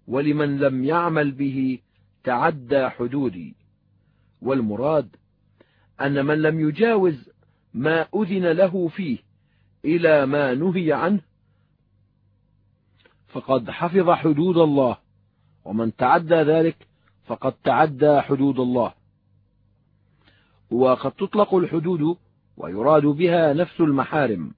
[0.07, 1.79] ولمن لم يعمل به
[2.23, 3.55] تعدى حدودي.
[4.41, 5.15] والمراد
[6.01, 7.32] أن من لم يجاوز
[7.73, 9.17] ما أذن له فيه
[9.85, 11.21] إلى ما نهي عنه.
[13.27, 14.97] فقد حفظ حدود الله
[15.65, 16.87] ومن تعدى ذلك
[17.25, 18.93] فقد تعدى حدود الله.
[20.71, 22.17] وقد تطلق الحدود
[22.57, 24.51] ويراد بها نفس المحارم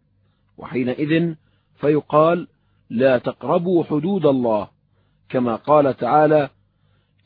[0.57, 1.35] وحينئذ
[1.75, 2.47] فيقال
[2.89, 4.67] لا تقربوا حدود الله
[5.29, 6.49] كما قال تعالى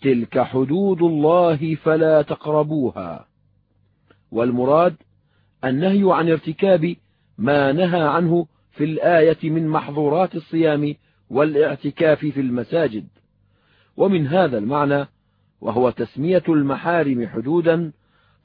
[0.01, 3.25] تلك حدود الله فلا تقربوها.
[4.31, 4.95] والمراد
[5.65, 6.95] النهي عن ارتكاب
[7.37, 10.95] ما نهى عنه في الآية من محظورات الصيام
[11.29, 13.07] والاعتكاف في المساجد.
[13.97, 15.05] ومن هذا المعنى
[15.61, 17.91] وهو تسمية المحارم حدودا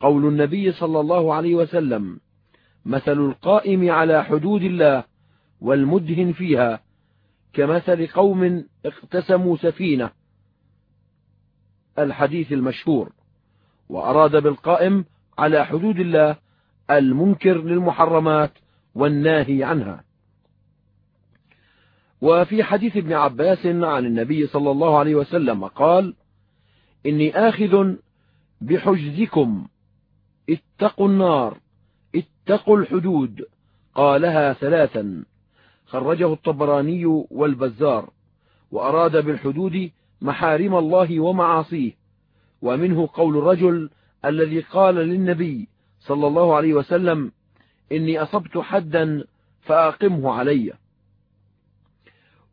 [0.01, 2.21] قول النبي صلى الله عليه وسلم
[2.85, 5.05] مثل القائم على حدود الله
[5.61, 6.81] والمدهن فيها
[7.53, 10.11] كمثل قوم اقتسموا سفينة.
[11.99, 13.13] الحديث المشهور.
[13.89, 15.05] وأراد بالقائم
[15.39, 16.37] على حدود الله
[16.91, 18.53] المنكر للمحرمات
[18.95, 20.05] والناهي عنها.
[22.21, 26.15] وفي حديث ابن عباس عن النبي صلى الله عليه وسلم قال
[27.07, 27.95] إني آخذ
[28.61, 29.67] بحجزكم
[30.51, 31.59] اتقوا النار
[32.15, 33.47] اتقوا الحدود
[33.95, 35.25] قالها ثلاثا.
[35.87, 38.11] خرجه الطبراني والبزار
[38.71, 41.93] وأراد بالحدود محارم الله ومعاصيه
[42.63, 43.91] ومنه قول الرجل
[44.25, 45.69] الذي قال للنبي
[46.07, 47.33] صلى الله عليه وسلم
[47.93, 49.25] إني أصبت حدا
[49.61, 50.73] فأقمه علي.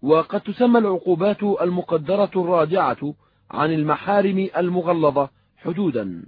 [0.02, 3.14] وقد تسمى العقوبات المقدرة الرادعة
[3.52, 6.26] عن المحارم المغلظة حدودا.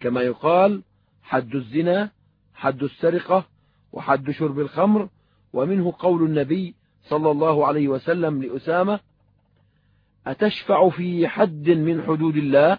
[0.00, 0.82] كما يقال
[1.22, 2.10] حد الزنا
[2.54, 3.46] حد السرقة
[3.92, 5.08] وحد شرب الخمر
[5.52, 9.00] ومنه قول النبي صلى الله عليه وسلم لأسامة
[10.26, 12.78] أتشفع في حد من حدود الله؟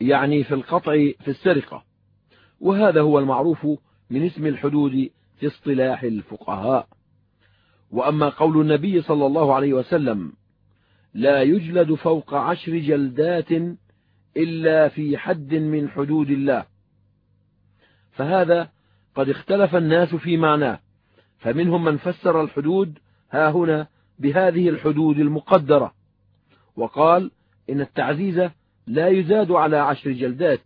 [0.00, 1.84] يعني في القطع في السرقة.
[2.60, 3.66] وهذا هو المعروف
[4.10, 6.88] من اسم الحدود في اصطلاح الفقهاء.
[7.90, 10.32] وأما قول النبي صلى الله عليه وسلم
[11.14, 13.52] لا يجلد فوق عشر جلدات
[14.36, 16.66] إلا في حد من حدود الله.
[18.12, 18.68] فهذا
[19.14, 20.80] قد اختلف الناس في معناه.
[21.38, 22.98] فمنهم من فسر الحدود
[23.30, 23.86] ها هنا
[24.18, 25.94] بهذه الحدود المقدرة.
[26.76, 27.30] وقال
[27.70, 28.50] إن التعزيز
[28.86, 30.60] لا يزاد على عشر جلدات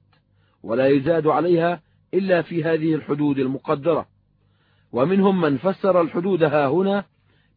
[0.63, 1.81] ولا يزاد عليها
[2.15, 4.07] إلا في هذه الحدود المقدرة.
[4.93, 7.05] ومنهم من فسر الحدود ها هنا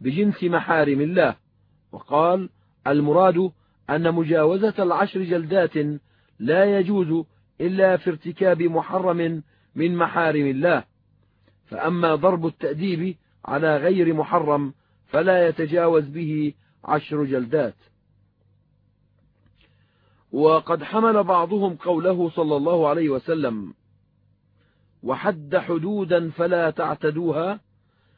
[0.02, 1.36] بجنس محارم الله
[1.92, 2.50] وقال
[2.88, 3.52] المراد
[3.90, 5.78] أن مجاوزة العشر جلدات
[6.40, 7.26] لا يجوز
[7.62, 9.44] إلا في ارتكاب محرم
[9.76, 10.84] من محارم الله.
[11.66, 14.74] فأما ضرب التأديب على غير محرم
[15.08, 16.54] فلا يتجاوز به
[16.86, 17.76] عشر جلدات.
[20.32, 23.74] وقد حمل بعضهم قوله صلى الله عليه وسلم
[25.04, 27.60] وحد حدودا فلا تعتدوها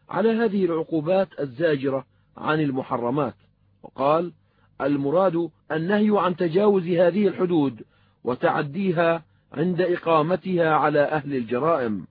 [0.10, 2.06] على هذه العقوبات الزاجرة
[2.38, 3.36] عن المحرمات.
[3.84, 4.34] وقال
[4.82, 7.84] المراد النهي عن تجاوز هذه الحدود
[8.24, 9.24] وتعديها
[9.54, 12.08] عند إقامتها على أهل الجرائم.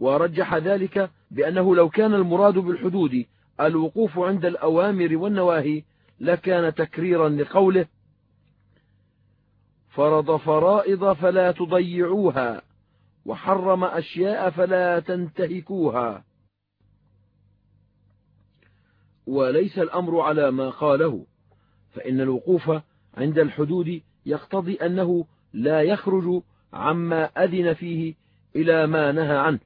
[0.00, 3.24] ورجح ذلك بأنه لو كان المراد بالحدود
[3.60, 5.82] الوقوف عند الأوامر والنواهي
[6.20, 7.86] لكان تكريرا لقوله
[9.94, 12.62] فرض فرائض فلا تضيعوها
[13.26, 16.24] وحرم أشياء فلا تنتهكوها.
[19.26, 21.26] وليس الأمر على ما قاله
[21.90, 22.70] فإن الوقوف
[23.14, 28.14] عند الحدود يقتضي أنه لا يخرج عما أذن فيه
[28.56, 29.60] إلى ما نهى عنه.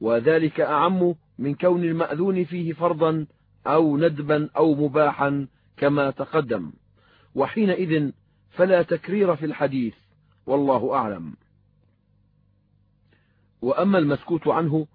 [0.00, 3.26] وذلك أعم من كون المأذون فيه فرضا
[3.66, 6.72] أو ندبا أو مباحا كما تقدم.
[7.34, 8.10] وحينئذ
[8.56, 9.94] فلا تكرير في الحديث
[10.46, 11.34] والله أعلم.
[13.62, 14.86] وأما المسكوت عنه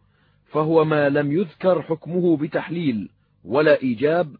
[0.45, 3.09] فهو ما لم يذكر حكمه بتحليل
[3.45, 4.35] ولا إيجاب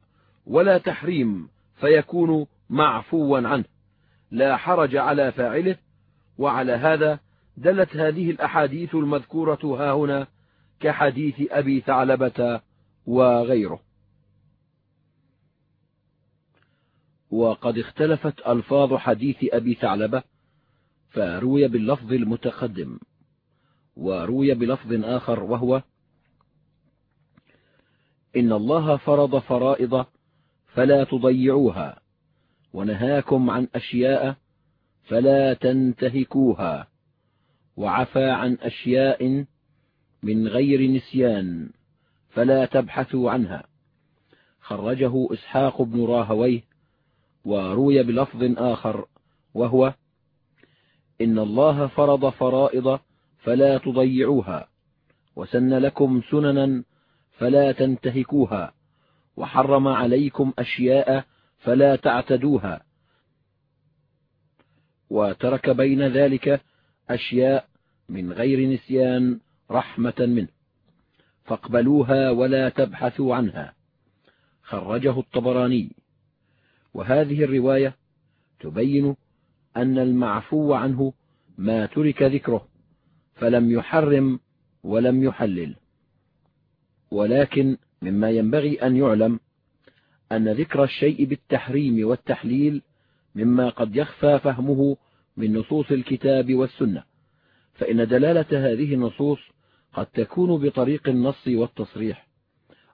[0.46, 3.66] ولا تحريم فيكون معفوا عنه.
[4.32, 5.78] لا حرج على فاعله
[6.38, 7.20] وعلى هذا
[7.58, 10.28] دلت هذه الأحاديث المذكورة ها هنا
[10.80, 12.62] كحديث أبي ثعلبة
[13.08, 13.80] وغيره.
[17.32, 20.24] وقد اختلفت ألفاظ حديث أبي ثعلبة
[21.10, 23.00] فروي باللفظ المتقدم
[23.98, 25.82] وروي بلفظ آخر وهو
[28.36, 30.06] إن الله فرض فرائض
[30.74, 32.00] فلا تضيعوها
[32.74, 34.36] ونهاكم عن أشياء
[35.04, 36.88] فلا تنتهكوها
[37.78, 39.46] وعفى عن أشياء
[40.24, 41.70] من غير نسيان
[42.30, 43.64] فلا تبحثوا عنها.
[44.60, 46.71] خرجه إسحاق بن راهويه
[47.46, 49.06] وروي بلفظ آخر
[49.54, 49.94] وهو
[51.22, 53.00] إن الله فرض فرائض
[53.40, 54.68] فلا تضيعوها
[55.36, 56.84] وسن لكم سننا
[57.32, 58.74] فلا تنتهكوها
[59.38, 61.26] وحرم عليكم أشياء
[61.60, 62.84] فلا تعتدوها
[65.10, 66.62] وترك بين ذلك
[67.10, 67.68] أشياء
[68.10, 69.40] من غير نسيان
[69.72, 70.48] رحمة منه
[71.44, 73.74] فاقبلوها ولا تبحثوا عنها.
[74.64, 75.96] خرجه الطبراني.
[76.94, 77.96] وهذه الرواية
[78.60, 79.16] تبين
[79.78, 81.14] أن المعفو عنه
[81.58, 82.68] ما ترك ذكره
[83.36, 84.40] فلم يحرم
[84.84, 85.76] ولم يحلل.
[87.12, 89.40] ولكن مما ينبغي أن يعلم
[90.32, 92.82] أن ذكر الشيء بالتحريم والتحليل
[93.36, 94.98] مما قد يخفى فهمه
[95.38, 97.04] من نصوص الكتاب والسنة
[97.74, 99.40] فإن دلالة هذه النصوص
[99.94, 102.28] قد تكون بطريق النص والتصريح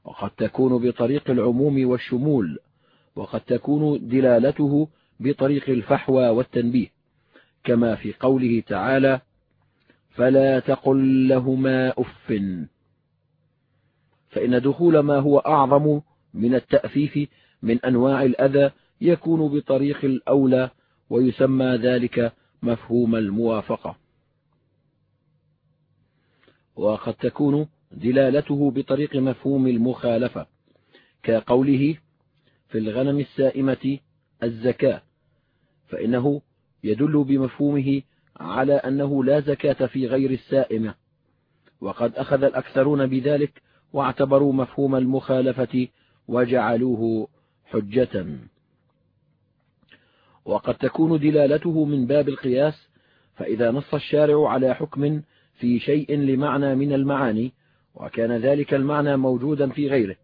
[0.05, 2.59] وقد تكون بطريق العموم والشمول
[3.17, 4.87] وقد تكون دلالته
[5.19, 6.87] بطريق الفحوى والتنبيه
[7.63, 9.21] كما في قوله تعالى
[10.09, 12.33] فلا تقل لهما أف
[14.29, 16.01] فإن دخول ما هو أعظم
[16.33, 17.29] من التأفيف
[17.61, 20.69] من أنواع الأذى يكون بطريق الأولى
[21.09, 23.97] ويسمى ذلك مفهوم الموافقة.
[26.75, 30.47] وقد تكون دلالته بطريق مفهوم المخالفة
[31.23, 31.97] كقوله
[32.69, 33.97] في الغنم السائمة
[34.43, 35.01] الزكاة
[35.87, 36.41] فإنه
[36.83, 38.01] يدل بمفهومه
[38.39, 40.95] على أنه لا زكاة في غير السائمة.
[41.81, 43.61] وقد أخذ الأكثرون بذلك
[43.93, 45.87] واعتبروا مفهوم المخالفة
[46.27, 47.27] وجعلوه
[47.65, 48.25] حجة.
[50.45, 52.89] وقد تكون دلالته من باب القياس
[53.35, 55.21] فإذا نص الشارع على حكم
[55.59, 57.53] في شيء لمعنى من المعاني
[57.95, 60.15] وكان ذلك المعنى موجودا في غيره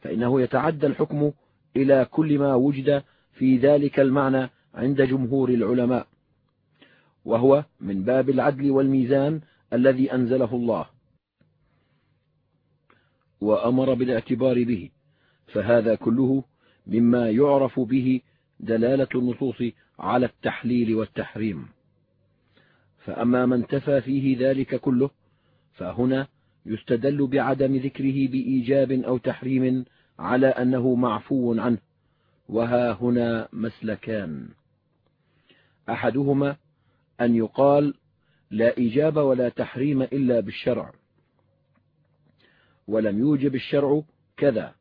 [0.00, 1.32] فإنه يتعدى الحكم
[1.76, 3.02] إلى كل ما وجد
[3.32, 6.06] في ذلك المعنى عند جمهور العلماء.
[7.24, 9.40] وهو من باب العدل والميزان
[9.72, 10.86] الذي أنزله الله.
[13.40, 14.90] وأمر بالاعتبار به.
[15.46, 16.44] فهذا كله
[16.86, 18.20] مما يعرف به
[18.60, 19.62] دلالة النصوص
[19.98, 21.68] على التحليل والتحريم.
[22.98, 25.10] فأما من تفى فيه ذلك كله
[25.72, 26.28] فهنا
[26.66, 29.84] يستدل بعدم ذكره بإيجاب أو تحريم
[30.18, 31.78] على أنه معفو عنه
[32.48, 34.48] وها هنا مسلكان.
[35.88, 36.56] أحدهما
[37.20, 37.94] أن يقال
[38.50, 40.92] لا إيجاب ولا تحريم إلا بالشرع.
[42.88, 44.02] ولم يوجب الشرع
[44.36, 44.74] كذا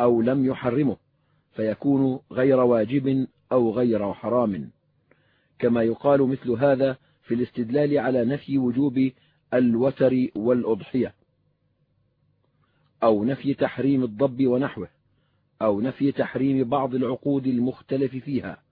[0.00, 0.96] أو لم يحرمه
[1.52, 4.70] فيكون غير واجب أو غير حرام.
[5.58, 9.10] كما يقال مثل هذا في الاستدلال على نفي وجوب
[9.54, 11.19] الوتر والأضحية.
[13.02, 14.88] أو نفي تحريم الضب ونحوه
[15.62, 18.62] أو نفي تحريم بعض العقود المختلف فيها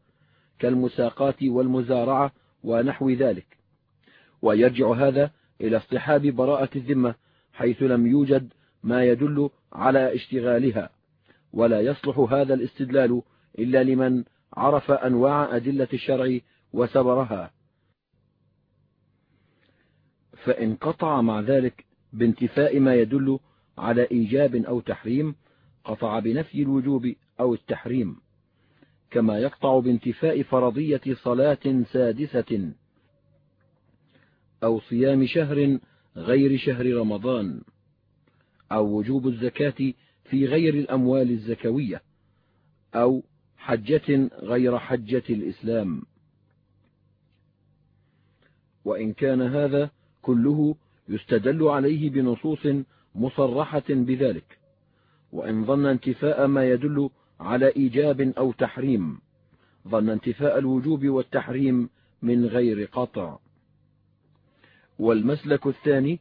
[0.59, 2.33] كالمساقات والمزارعة
[2.65, 3.59] ونحو ذلك.
[4.43, 7.15] ويرجع هذا إلى اصطحاب براءة الذمة
[7.53, 8.53] حيث لم يوجد
[8.83, 10.91] ما يدل على اشتغالها
[11.53, 13.23] ولا يصلح هذا الاستدلال
[13.59, 16.39] إلا لمن عرف أنواع أدلة الشرع
[16.73, 17.51] وسبرها.
[20.45, 23.39] فإن قطع مع ذلك بانتفاء ما يدل
[23.79, 25.35] على إيجاب أو تحريم
[25.85, 28.17] قطع بنفي الوجوب أو التحريم
[29.11, 32.73] كما يقطع بانتفاء فرضية صلاة سادسة
[34.63, 35.79] أو صيام شهر
[36.17, 37.61] غير شهر رمضان
[38.73, 39.93] أو وجوب الزكاة
[40.25, 42.03] في غير الأموال الزكوية
[42.95, 43.23] أو
[43.57, 46.03] حجة غير حجة الإسلام.
[48.85, 49.91] وإن كان هذا
[50.23, 50.77] كله
[51.09, 52.67] يستدل عليه بنصوص
[53.19, 54.59] مصرحة بذلك
[55.33, 57.11] وإن ظن انتفاء ما يدل
[57.41, 59.21] على إيجاب أو تحريم
[59.89, 61.91] ظن انتفاء الوجوب والتحريم
[62.23, 63.39] من غير قطع.
[64.99, 66.21] والمسلك الثاني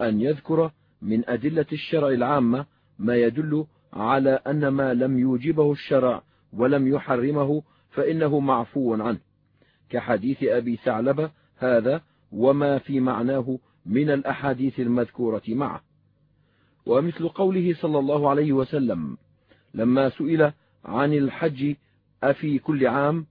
[0.00, 0.70] أن يذكر
[1.02, 2.66] من أدلة الشرع العامة
[2.98, 6.22] ما يدل على أن ما لم يوجبه الشرع
[6.52, 9.18] ولم يحرمه فإنه معفو عنه.
[9.90, 15.87] كحديث أبي ثعلبة هذا وما في معناه من الأحاديث المذكورة معه.
[16.88, 19.16] ومثل قوله صلى الله عليه وسلم
[19.74, 20.52] لما سئل
[20.84, 21.74] عن الحج
[22.22, 23.26] أفي كل عام؟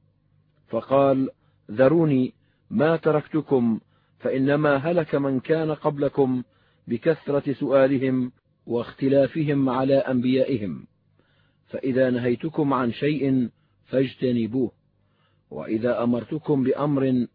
[0.67, 1.29] فقال
[1.71, 2.33] ذروني
[2.69, 3.79] ما تركتكم
[4.19, 6.43] فإنما هلك من كان قبلكم
[6.87, 8.31] بكثرة سؤالهم
[8.67, 10.87] واختلافهم على أنبيائهم.
[11.67, 13.49] فإذا نهيتكم عن شيء
[13.85, 14.71] فاجتنبوه
[15.51, 17.27] وإذا أمرتكم بأمر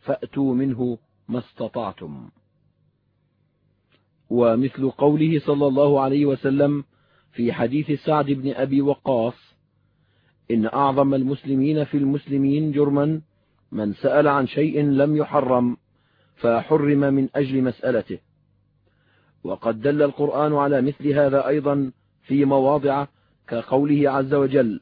[0.00, 2.30] فأتوا منه ما استطعتم.
[4.30, 6.84] ومثل قوله صلى الله عليه وسلم
[7.32, 9.34] في حديث سعد بن أبي وقاص
[10.50, 13.20] إن أعظم المسلمين في المسلمين جرما
[13.72, 15.76] من سأل عن شيء لم يحرم
[16.36, 18.18] فحرم من أجل مسألته.
[19.44, 23.06] وقد دل القرآن على مثل هذا أيضا في مواضع
[23.48, 24.80] كقوله عز وجل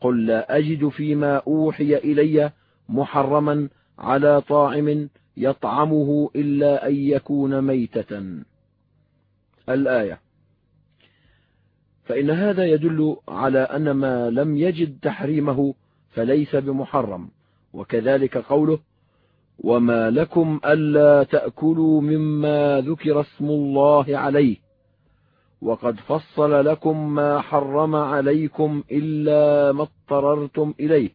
[0.00, 2.52] قل لا أجد فيما أوحي إلي
[2.88, 8.42] محرما على طاعم يطعمه إلا أن يكون ميتة.
[9.74, 10.20] الآية.
[12.04, 15.74] فإن هذا يدل على أن ما لم يجد تحريمه
[16.10, 17.30] فليس بمحرم
[17.72, 18.78] وكذلك قوله
[19.58, 24.56] وما لكم ألا تأكلوا مما ذكر اسم الله عليه
[25.62, 31.10] وقد فصل لكم ما حرم عليكم إلا ما اضطررتم إليه.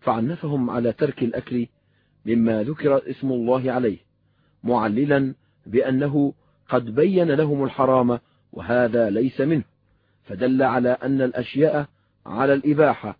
[0.00, 1.66] فعنفهم على ترك الأكل
[2.26, 3.98] مما ذكر اسم الله عليه
[4.64, 5.34] معللا
[5.66, 6.34] بأنه
[6.68, 8.18] قد بين لهم الحرام
[8.52, 9.64] وهذا ليس منه
[10.24, 11.88] فدل على أن الأشياء
[12.26, 13.18] على الإباحة.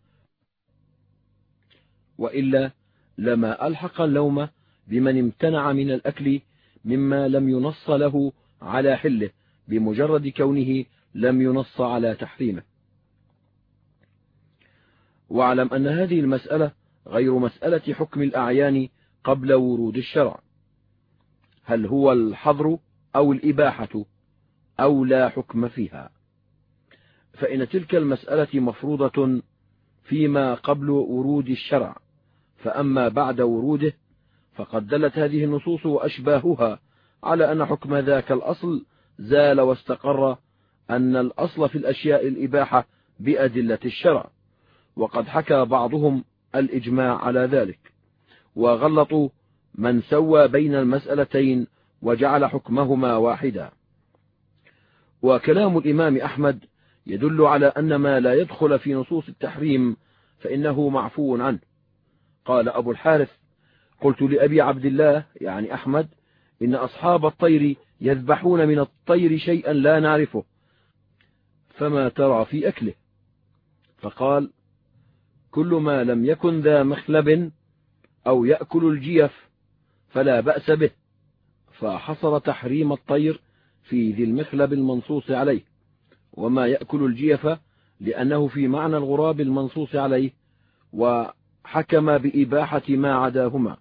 [2.18, 2.70] وإلا
[3.18, 4.48] لما ألحق اللوم
[4.88, 6.40] بمن امتنع من الأكل
[6.84, 8.32] مما لم ينص له
[8.62, 9.30] على حله
[9.68, 10.84] بمجرد كونه
[11.14, 12.62] لم ينص على تحريمه.
[15.28, 16.72] واعلم أن هذه المسألة
[17.06, 18.88] غير مسألة حكم الأعيان
[19.24, 20.40] قبل ورود الشرع.
[21.64, 22.78] هل هو الحظر
[23.16, 24.04] أو الإباحة
[24.80, 26.10] أو لا حكم فيها.
[27.32, 29.42] فإن تلك المسألة مفروضة
[30.04, 31.96] فيما قبل ورود الشرع
[32.56, 33.92] فأما بعد وروده
[34.54, 36.78] فقد دلت هذه النصوص وأشباهها
[37.22, 38.86] على أن حكم ذاك الأصل
[39.18, 40.36] زال واستقر
[40.90, 42.86] أن الأصل في الأشياء الإباحة
[43.20, 44.30] بأدلة الشرع.
[44.96, 47.78] وقد حكى بعضهم الإجماع على ذلك
[48.56, 49.28] وغلطوا
[49.74, 51.66] من سوى بين المسألتين
[52.02, 53.70] وجعل حكمهما واحدا.
[55.22, 56.64] وكلام الإمام أحمد
[57.06, 59.96] يدل على أن ما لا يدخل في نصوص التحريم
[60.38, 61.58] فإنه معفو عنه.
[62.44, 63.30] قال أبو الحارث
[64.00, 66.08] قلت لأبي عبد الله يعني أحمد
[66.62, 70.44] إن أصحاب الطير يذبحون من الطير شيئا لا نعرفه
[71.68, 72.94] فما ترى في أكله.
[73.98, 74.50] فقال
[75.50, 77.52] كل ما لم يكن ذا مخلب
[78.26, 79.51] أو يأكل الجيف
[80.12, 80.90] فلا بأس به.
[81.72, 83.40] فحصر تحريم الطير
[83.82, 85.60] في ذي المخلب المنصوص عليه
[86.32, 87.48] وما يأكل الجيف
[88.00, 90.30] لأنه في معنى الغراب المنصوص عليه
[90.92, 93.76] وحكم بإباحة ما عداهما.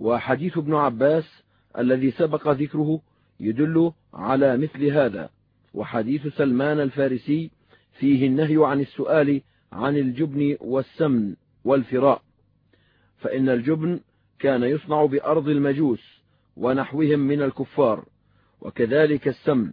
[0.00, 1.42] وحديث ابن عباس
[1.78, 3.00] الذي سبق ذكره
[3.40, 5.30] يدل على مثل هذا
[5.74, 7.50] وحديث سلمان الفارسي
[7.98, 9.40] فيه النهي عن السؤال
[9.72, 12.22] عن الجبن والسمن والفراء
[13.18, 14.00] فإن الجبن
[14.44, 16.22] كان يصنع بأرض المجوس
[16.56, 18.04] ونحوهم من الكفار
[18.60, 19.72] وكذلك السمن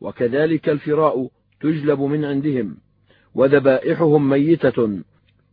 [0.00, 2.76] وكذلك الفراء تجلب من عندهم
[3.34, 5.02] وذبائحهم ميتة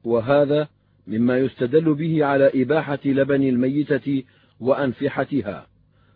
[0.03, 0.67] وهذا
[1.07, 4.23] مما يستدل به على إباحة لبن الميتة
[4.59, 5.67] وأنفحتها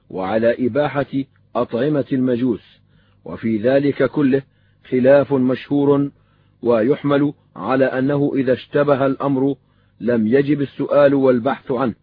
[0.10, 1.24] وعلى إباحة
[1.56, 2.80] أطعمة المجوس
[3.26, 4.41] وفي ذلك كله
[4.89, 6.12] خلاف مشهور
[6.62, 9.56] ويحمل على أنه إذا اشتبه الأمر
[10.00, 12.03] لم يجب السؤال والبحث عنه.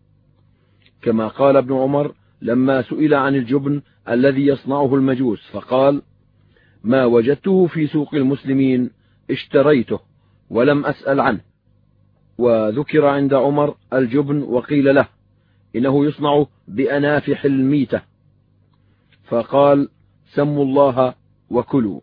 [1.03, 6.03] كما قال ابن عمر لما سئل عن الجبن الذي يصنعه المجوس فقال
[6.85, 8.91] ما وجدته في سوق المسلمين
[9.31, 10.01] اشتريته
[10.51, 11.41] ولم أسأل عنه.
[12.39, 15.09] وذكر عند عمر الجبن وقيل له
[15.77, 18.03] إنه يصنع بأنافح الميتة.
[19.29, 19.89] فقال
[20.35, 21.15] سموا الله
[21.51, 22.01] وكلوا.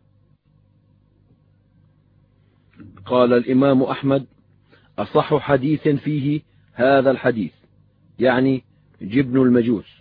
[3.06, 4.26] قال الإمام أحمد
[5.00, 6.42] أصح حديث فيه
[6.74, 7.52] هذا الحديث
[8.20, 8.64] يعني
[9.02, 9.98] جبن المجوس.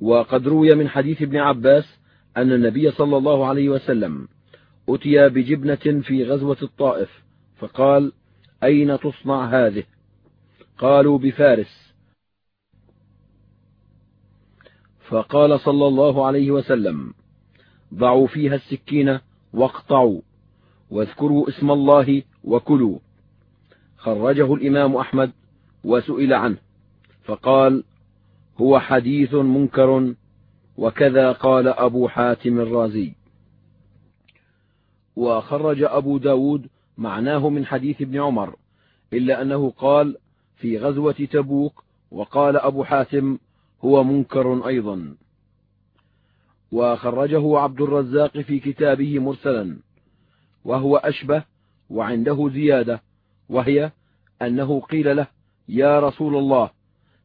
[0.00, 1.98] وقد روي من حديث ابن عباس
[2.36, 4.28] أن النبي صلى الله عليه وسلم
[4.88, 7.10] أتي بجبنة في غزوة الطائف
[7.56, 8.12] فقال
[8.62, 9.84] أين تصنع هذه؟
[10.78, 11.94] قالوا بفارس.
[15.08, 17.14] فقال صلى الله عليه وسلم
[17.94, 19.18] ضعوا فيها السكين
[19.52, 20.20] واقطعوا
[20.90, 22.98] واذكروا اسم الله وكلوا.
[23.96, 25.32] خرجه الإمام أحمد
[25.84, 26.63] وسئل عنه.
[27.24, 27.84] فقال
[28.60, 30.14] هو حديث منكر
[30.76, 33.14] وكذا قال أبو حاتم الرازي.
[35.16, 36.68] وخرج أبو داود
[36.98, 38.56] معناه من حديث ابن عمر
[39.12, 40.16] إلا أنه قال
[40.56, 43.38] في غزوة تبوك وقال أبو حاتم
[43.84, 45.16] هو منكر أيضا.
[46.72, 49.76] وخرجه عبد الرزاق في كتابه مرسلا
[50.64, 51.44] وهو أشبه
[51.90, 53.02] وعنده زيادة
[53.48, 53.92] وهي
[54.42, 55.26] أنه قيل له
[55.68, 56.70] يا رسول الله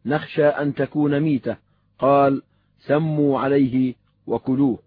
[0.05, 1.57] نخشى أن تكون ميتة.
[1.99, 2.41] قال
[2.79, 3.95] سموا عليه
[4.27, 4.79] وكلوه.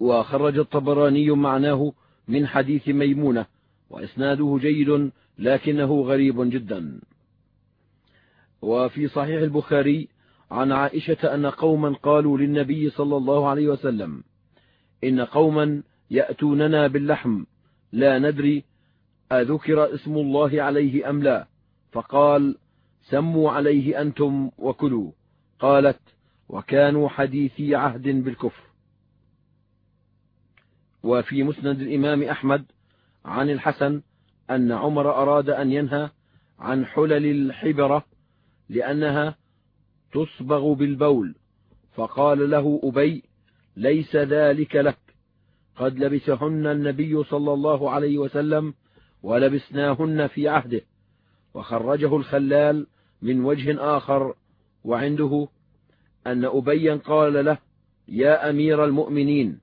[0.00, 1.92] وخرج الطبراني معناه
[2.28, 3.46] من حديث ميمونة
[3.90, 7.00] وإسناده جيد لكنه غريب جدا.
[8.62, 10.08] وفي صحيح البخاري
[10.50, 14.22] عن عائشة أن قوما قالوا للنبي صلى الله عليه وسلم
[15.04, 17.44] إن قوما يأتوننا باللحم
[17.92, 18.64] لا ندري
[19.32, 21.46] أذكر اسم الله عليه أم لا.
[21.94, 22.56] فقال
[23.02, 25.12] سموا عليه أنتم وكلوا.
[25.58, 26.00] قالت
[26.48, 28.62] وكانوا حديثي عهد بالكفر.
[31.02, 32.64] وفي مسند الإمام أحمد
[33.24, 34.02] عن الحسن
[34.50, 36.10] أن عمر أراد أن ينهى
[36.58, 38.04] عن حلل الحبرة
[38.68, 39.36] لأنها
[40.12, 41.34] تصبغ بالبول.
[41.94, 43.22] فقال له أبي
[43.76, 44.98] ليس ذلك لك.
[45.76, 48.74] قد لبسهن النبي صلى الله عليه وسلم
[49.22, 50.80] ولبسناهن في عهده.
[51.54, 52.86] وخرجه الخلال
[53.22, 54.34] من وجه آخر
[54.84, 55.48] وعنده
[56.26, 57.58] أن أبيا قال له
[58.08, 59.60] يا أمير المؤمنين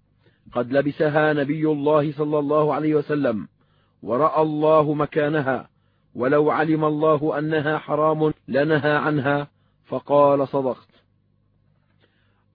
[0.54, 3.48] قد لبسها نبي الله صلى الله عليه وسلم
[4.04, 5.70] ورأى الله مكانها
[6.16, 9.48] ولو علم الله أنها حرام لنهى عنها
[9.86, 10.88] فقال صدقت.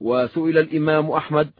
[0.00, 1.50] وسئل الإمام أحمد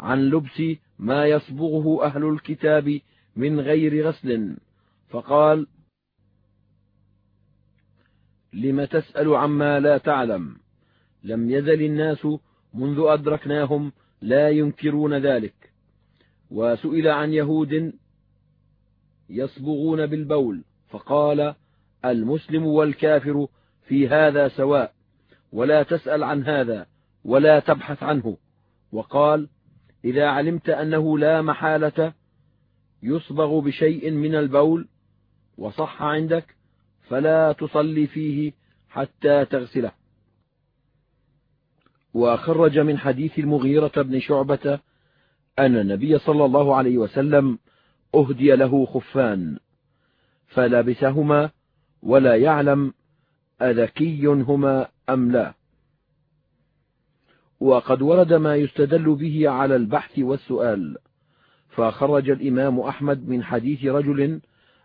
[0.00, 0.62] عن لبس
[0.98, 3.00] ما يصبغه أهل الكتاب
[3.36, 4.56] من غير غسل
[5.10, 5.66] فقال
[8.52, 10.56] لم تسأل عما لا تعلم.
[11.24, 12.26] لم يزل الناس
[12.74, 13.92] منذ أدركناهم
[14.22, 15.54] لا ينكرون ذلك.
[16.50, 17.92] وسئل عن يهود
[19.30, 21.54] يصبغون بالبول فقال
[22.04, 23.46] المسلم والكافر
[23.86, 24.92] في هذا سواء
[25.52, 26.86] ولا تسأل عن هذا
[27.24, 28.36] ولا تبحث عنه.
[28.92, 29.48] وقال
[30.04, 32.12] إذا علمت أنه لا محالة
[33.02, 34.88] يصبغ بشيء من البول
[35.58, 36.57] وصح عندك
[37.08, 38.52] فلا تصلي فيه
[38.88, 39.92] حتى تغسله.
[42.14, 44.78] وخرج من حديث المغيرة بن شعبة
[45.58, 47.58] أن النبي صلى الله عليه وسلم
[48.14, 49.58] أهدي له خفان
[50.46, 51.50] فلبسهما
[52.02, 52.94] ولا يعلم
[53.62, 55.54] أذكي هما أم لا.
[57.60, 60.96] وقد ورد ما يستدل به على البحث والسؤال
[61.68, 64.40] فخرج الإمام أحمد من حديث رجل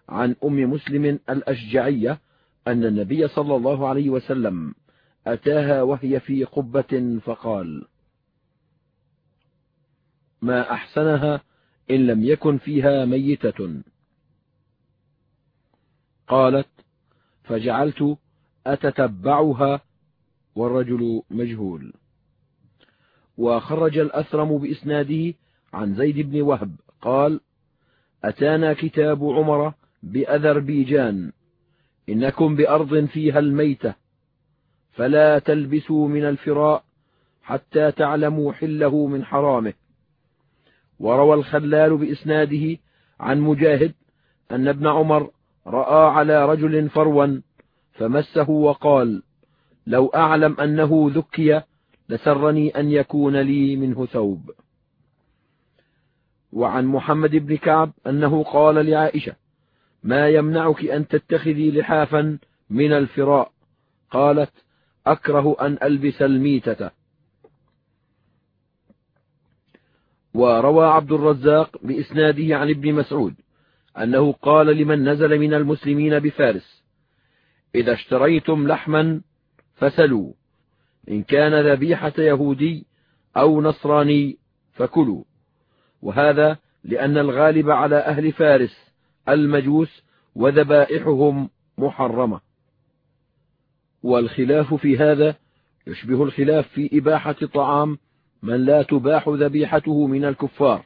[0.10, 2.20] عن أم مسلم الأشجعية
[2.68, 4.76] أن النبي صلى الله عليه وسلم
[5.28, 7.86] أتاها وهي في قبة فقال
[10.42, 11.42] ما أحسنها
[11.92, 13.82] إن لم يكن فيها ميتة.
[16.28, 16.70] قالت
[17.44, 18.18] فجعلت
[18.68, 19.82] أتتبعها
[20.56, 21.94] والرجل مجهول.
[23.38, 25.34] وخرج الأثرم بإسناده
[25.74, 27.40] عن زيد بن وهب قال
[28.24, 29.74] أتانا كتاب عمر
[30.04, 31.32] بأذربيجان
[32.10, 33.94] إنكم بأرض فيها الميتة
[34.92, 36.84] فلا تلبسوا من الفراء
[37.44, 39.74] حتى تعلموا حله من حرامه.
[41.00, 42.78] وروى الخلال بإسناده
[43.20, 43.94] عن مجاهد
[44.52, 45.32] أن ابن عمر
[45.68, 47.42] رأى على رجل فروا
[47.94, 49.24] فمسه وقال
[49.88, 51.62] لو أعلم أنه ذكي
[52.10, 54.52] لسرني أن يكون لي منه ثوب.
[56.54, 59.43] وعن محمد بن كعب أنه قال لعائشة
[60.04, 62.38] ما يمنعك أن تتخذي لحافا
[62.70, 63.52] من الفراء.
[64.12, 64.52] قالت
[65.08, 66.90] أكره أن ألبس الميتة.
[70.34, 73.36] وروى عبد الرزاق بإسناده عن ابن مسعود
[73.98, 76.84] أنه قال لمن نزل من المسلمين بفارس
[77.76, 79.22] إذا اشتريتم لحما
[79.76, 80.34] فسلوا
[81.10, 82.86] إن كان ذبيحة يهودي
[83.38, 84.38] أو نصراني
[84.74, 85.24] فكلوا.
[86.02, 88.93] وهذا لأن الغالب على أهل فارس
[89.30, 90.04] المجوس
[90.36, 92.42] وذبائحهم محرمة.
[94.04, 95.36] والخلاف في هذا
[95.88, 97.98] يشبه الخلاف في إباحة طعام
[98.44, 100.86] من لا تباح ذبيحته من الكفار.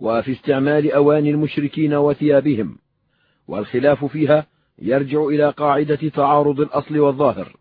[0.00, 2.78] وفي استعمال أواني المشركين وثيابهم.
[3.48, 4.46] والخلاف فيها
[4.78, 7.56] يرجع إلى قاعدة تعارض الأصل والظاهر.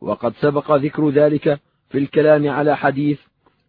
[0.00, 3.18] وقد سبق ذكر ذلك في الكلام على حديث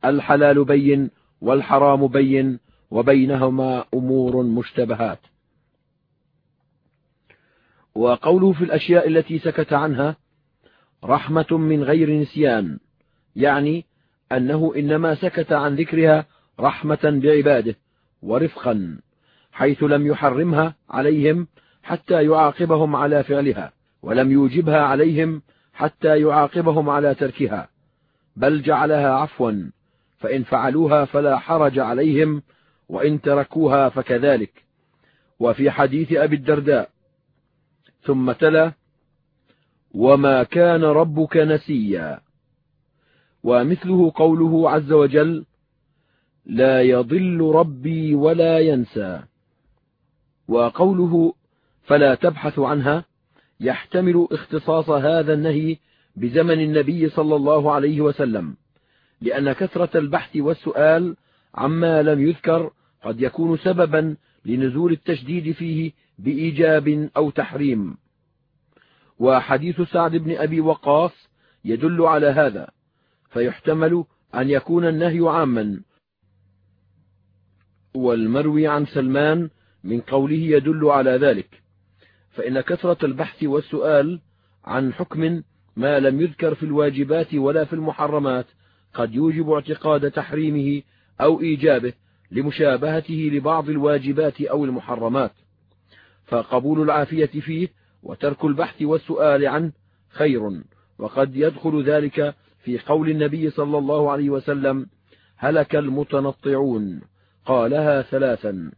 [0.06, 1.10] الحلال بين
[1.42, 2.60] والحرام بين
[2.96, 5.20] وبينهما أمور مشتبهات.
[7.96, 10.16] وقوله في الأشياء التي سكت عنها
[11.04, 12.80] رحمة من غير نسيان
[13.36, 13.86] يعني
[14.32, 16.26] أنه إنما سكت عن ذكرها
[16.60, 17.76] رحمة بعباده
[18.22, 18.98] ورفقا
[19.52, 21.48] حيث لم يحرمها عليهم
[21.84, 23.72] حتى يعاقبهم على فعلها
[24.04, 25.42] ولم يوجبها عليهم
[25.74, 27.70] حتى يعاقبهم على تركها
[28.36, 29.70] بل جعلها عفوا
[30.18, 32.42] فإن فعلوها فلا حرج عليهم
[32.90, 34.64] وإن تركوها فكذلك.
[35.40, 36.90] وفي حديث أبي الدرداء
[38.02, 38.72] ثم تلا
[39.94, 42.20] وما كان ربك نسيا.
[43.44, 45.46] ومثله قوله عز وجل
[46.46, 49.24] لا يضل ربي ولا ينسى.
[50.48, 51.34] وقوله
[51.84, 53.06] فلا تبحث عنها
[53.60, 55.78] يحتمل اختصاص هذا النهي
[56.16, 58.56] بزمن النبي صلى الله عليه وسلم
[59.22, 61.16] لأن كثرة البحث والسؤال
[61.56, 62.72] عما لم يذكر
[63.04, 67.98] قد يكون سببا لنزول التشديد فيه بإيجاب أو تحريم.
[69.20, 71.30] وحديث سعد بن أبي وقاص
[71.66, 72.70] يدل على هذا
[73.30, 74.04] فيحتمل
[74.36, 75.82] أن يكون النهي عاما.
[77.96, 79.50] والمروي عن سلمان
[79.84, 81.62] من قوله يدل على ذلك
[82.32, 84.22] فإن كثرة البحث والسؤال
[84.66, 85.42] عن حكم
[85.76, 88.46] ما لم يذكر في الواجبات ولا في المحرمات
[88.94, 90.82] قد يوجب اعتقاد تحريمه
[91.22, 91.94] أو إيجابه
[92.32, 95.32] لمشابهته لبعض الواجبات أو المحرمات.
[96.26, 97.68] فقبول العافية فيه
[98.04, 99.72] وترك البحث والسؤال عنه
[100.10, 100.62] خير
[101.00, 104.88] وقد يدخل ذلك في قول النبي صلى الله عليه وسلم
[105.38, 107.02] هلك المتنطعون.
[107.46, 108.72] قالها ثلاثا.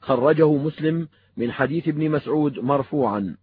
[0.00, 3.36] خرجه مسلم من حديث ابن مسعود مرفوعا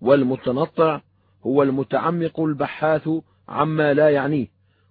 [0.00, 1.00] والمتنطع
[1.46, 3.08] هو المتعمق البحاث
[3.48, 4.46] عما لا يعنيه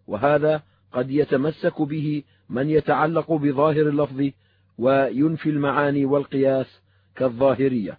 [0.08, 4.29] وهذا قد يتمسك به من يتعلق بظاهر اللفظ
[4.77, 6.81] وينفي المعاني والقياس
[7.15, 7.97] كالظاهرية.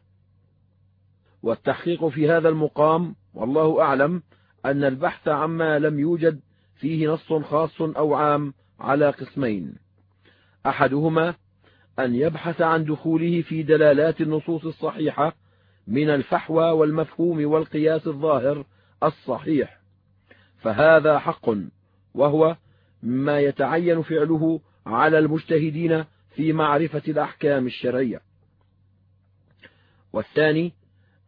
[1.43, 4.23] والتحقيق في هذا المقام والله أعلم
[4.65, 6.41] أن البحث عما لم يوجد
[6.75, 9.75] فيه نص خاص أو عام على قسمين.
[10.67, 11.35] أحدهما
[11.99, 15.37] أن يبحث عن دخوله في دلالات النصوص الصحيحة
[15.87, 18.65] من الفحوى والمفهوم والقياس الظاهر
[19.03, 19.81] الصحيح.
[20.59, 21.51] فهذا حق
[22.15, 22.57] وهو
[23.03, 28.21] ما يتعين فعله على المجتهدين في معرفة الأحكام الشرعية.
[30.13, 30.73] والثاني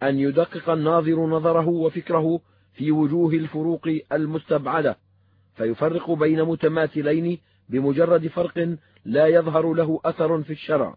[0.02, 2.40] أن يدقق الناظر نظره وفكره
[2.72, 4.96] في وجوه الفروق المستبعدة
[5.54, 10.96] فيفرق بين متماثلين بمجرد فرق لا يظهر له أثر في الشرع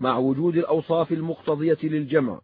[0.00, 2.40] مع وجود الأوصاف المقتضية للجمع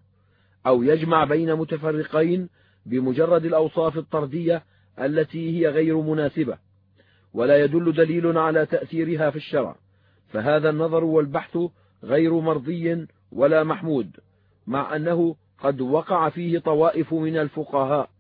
[0.67, 2.49] أو يجمع بين متفرقين
[2.87, 4.65] بمجرد الأوصاف الطردية
[4.99, 6.59] التي هي غير مناسبة.
[7.35, 9.77] ولا يدل دليل على تأثيرها في الشرع.
[10.29, 11.59] فهذا النظر والبحث
[12.05, 14.17] غير مرضي ولا محمود
[14.67, 18.11] مع أنه قد وقع فيه طوائف من الفقهاء.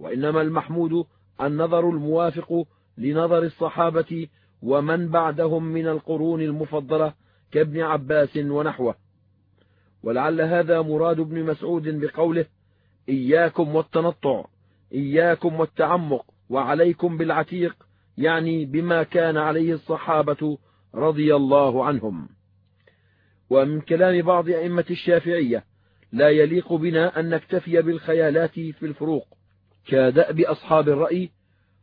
[0.00, 1.06] وإنما المحمود
[1.40, 2.66] النظر الموافق
[2.98, 4.28] لنظر الصحابة
[4.62, 7.14] ومن بعدهم من القرون المفضلة
[7.52, 8.94] كابن عباس ونحوه.
[10.04, 12.46] ولعل هذا مراد ابن مسعود بقوله
[13.08, 14.44] إياكم والتنطع
[14.92, 17.76] إياكم والتعمق وعليكم بالعتيق
[18.18, 20.58] يعني بما كان عليه الصحابة
[20.94, 22.28] رضي الله عنهم.
[23.50, 25.64] ومن كلام بعض أئمة الشافعية
[26.12, 29.26] لا يليق بنا أن نكتفي بالخيالات في الفروق
[29.86, 31.30] كدأب أصحاب الرأي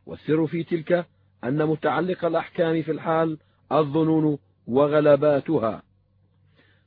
[0.06, 1.06] والسر في تلك
[1.44, 3.38] أن متعلق الأحكام في الحال
[3.72, 5.84] الظنون وغلباتها.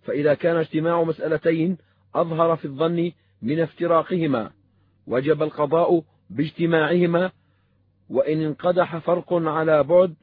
[0.03, 1.78] فإذا كان اجتماع مسألتين
[2.14, 4.51] أظهر في الظن من افتراقهما
[5.07, 7.30] وجب القضاء باجتماعهما
[8.11, 10.14] وإن انقدح فرق على بعد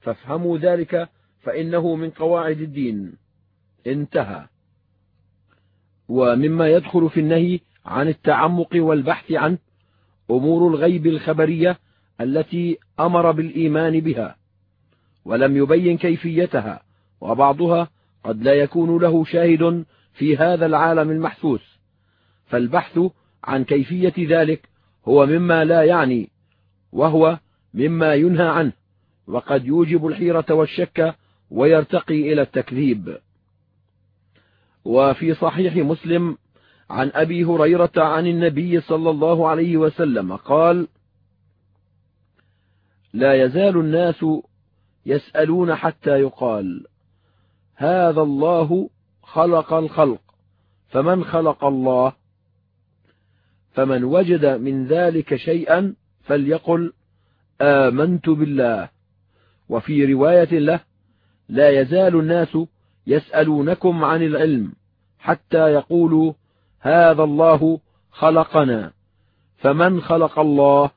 [0.00, 1.08] فافهموا ذلك
[1.40, 3.12] فإنه من قواعد الدين.
[3.86, 4.46] انتهى.
[6.08, 9.58] ومما يدخل في النهي عن التعمق والبحث عنه
[10.30, 11.78] أمور الغيب الخبرية
[12.20, 14.36] التي أمر بالإيمان بها
[15.24, 16.82] ولم يبين كيفيتها
[17.20, 17.90] وبعضها
[18.24, 21.78] قد لا يكون له شاهد في هذا العالم المحسوس.
[22.46, 23.00] فالبحث
[23.44, 24.68] عن كيفية ذلك
[25.08, 26.30] هو مما لا يعني
[26.92, 27.38] وهو
[27.74, 28.72] مما ينهى عنه
[29.26, 31.14] وقد يوجب الحيرة والشك
[31.50, 33.18] ويرتقي إلى التكذيب.
[34.84, 36.36] وفي صحيح مسلم
[36.90, 40.88] عن أبي هريرة عن النبي صلى الله عليه وسلم قال
[43.12, 44.24] لا يزال الناس
[45.06, 46.86] يسألون حتى يقال
[47.74, 48.90] هذا الله
[49.22, 50.20] خلق الخلق
[50.88, 52.12] فمن خلق الله؟
[53.72, 56.92] فمن وجد من ذلك شيئا فليقل
[57.60, 58.88] آمنت بالله.
[59.68, 60.80] وفي رواية له
[61.48, 62.58] لا يزال الناس
[63.06, 64.72] يسألونكم عن العلم
[65.18, 66.32] حتى يقولوا
[66.80, 68.92] هذا الله خلقنا
[69.56, 70.90] فمن خلق الله؟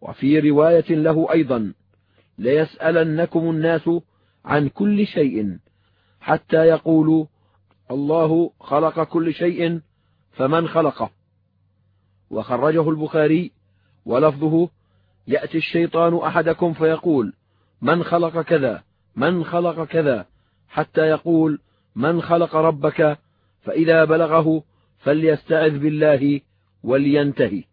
[0.00, 1.72] وفي رواية له أيضا
[2.38, 3.90] ليسألنكم الناس
[4.44, 5.58] عن كل شيء
[6.20, 7.26] حتى يقولوا
[7.90, 9.80] الله خلق كل شيء
[10.32, 11.10] فمن خلقه.
[12.30, 13.52] وخرجه البخاري
[14.06, 14.68] ولفظه
[15.26, 17.32] يأتي الشيطان أحدكم فيقول
[17.82, 18.82] من خلق كذا
[19.16, 20.26] من خلق كذا
[20.68, 21.58] حتى يقول
[21.96, 23.18] من خلق ربك
[23.62, 24.62] فإذا بلغه
[24.98, 26.40] فليستعذ بالله
[26.82, 27.64] ولينتهي.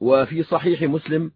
[0.00, 1.32] وفي صحيح مسلم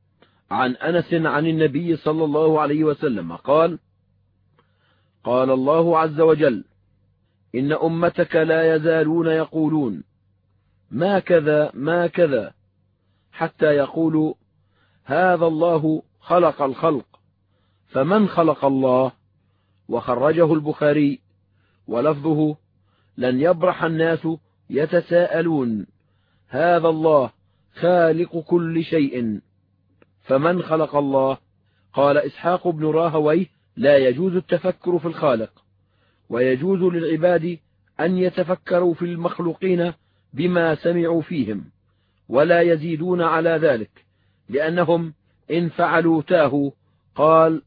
[0.50, 3.78] عن أنس عن النبي صلى الله عليه وسلم قال
[5.24, 6.64] قال الله عز وجل
[7.54, 10.04] إن أمتك لا يزالون يقولون
[10.90, 12.52] ما كذا ما كذا
[13.32, 14.34] حتى يقولوا
[15.04, 17.06] هذا الله خلق الخلق
[17.86, 19.12] فمن خلق الله؟
[19.88, 21.20] وخرجه البخاري
[21.86, 22.56] ولفظه
[23.16, 24.28] لن يبرح الناس
[24.70, 25.86] يتساءلون
[26.48, 27.30] هذا الله
[27.74, 29.40] خالق كل شيء
[30.22, 31.38] فمن خلق الله؟
[31.92, 35.62] قال إسحاق بن راهويه لا يجوز التفكر في الخالق
[36.30, 37.58] ويجوز للعباد
[38.00, 39.92] أن يتفكروا في المخلوقين
[40.36, 41.64] بما سمعوا فيهم
[42.28, 44.04] ولا يزيدون على ذلك
[44.48, 45.14] لأنهم
[45.50, 46.70] إن فعلوا تاهوا
[47.14, 47.62] قال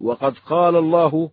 [0.00, 1.30] وقد قال الله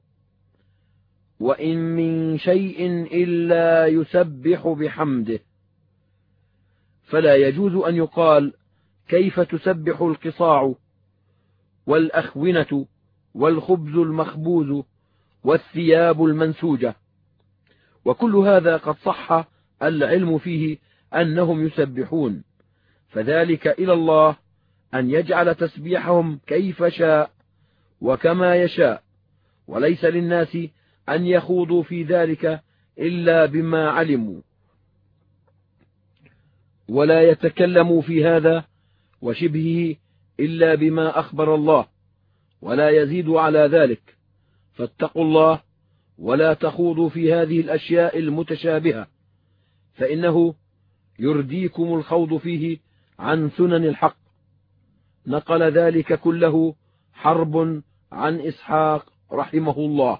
[1.40, 5.40] وإن من شيء إلا يسبح بحمده
[7.04, 8.54] فلا يجوز أن يقال
[9.08, 10.74] كيف تسبح القصاع
[11.88, 12.86] والأخونة
[13.34, 14.84] والخبز المخبوز
[15.44, 16.96] والثياب المنسوجة
[18.06, 19.48] وكل هذا قد صح
[19.84, 20.78] العلم فيه
[21.13, 22.43] أنهم يسبحون.
[23.09, 24.36] فذلك إلى الله
[24.93, 27.32] أن يجعل تسبيحهم كيف شاء
[28.01, 29.03] وكما يشاء.
[29.67, 30.57] وليس للناس
[31.09, 32.61] أن يخوضوا في ذلك
[32.99, 34.41] إلا بما علموا.
[36.89, 38.65] ولا يتكلموا في هذا
[39.21, 39.95] وشبهه
[40.39, 41.88] إلا بما أخبر الله
[42.61, 44.01] ولا يزيد على ذلك.
[44.73, 45.61] فاتقوا الله
[46.17, 49.14] ولا تخوضوا في هذه الأشياء المتشابهة.
[49.96, 50.54] فإنه
[51.20, 52.78] يرديكم الخوض فيه
[53.20, 54.18] عن سنن الحق.
[55.28, 56.76] نقل ذلك كله
[57.14, 57.82] حرب
[58.12, 60.20] عن إسحاق رحمه الله.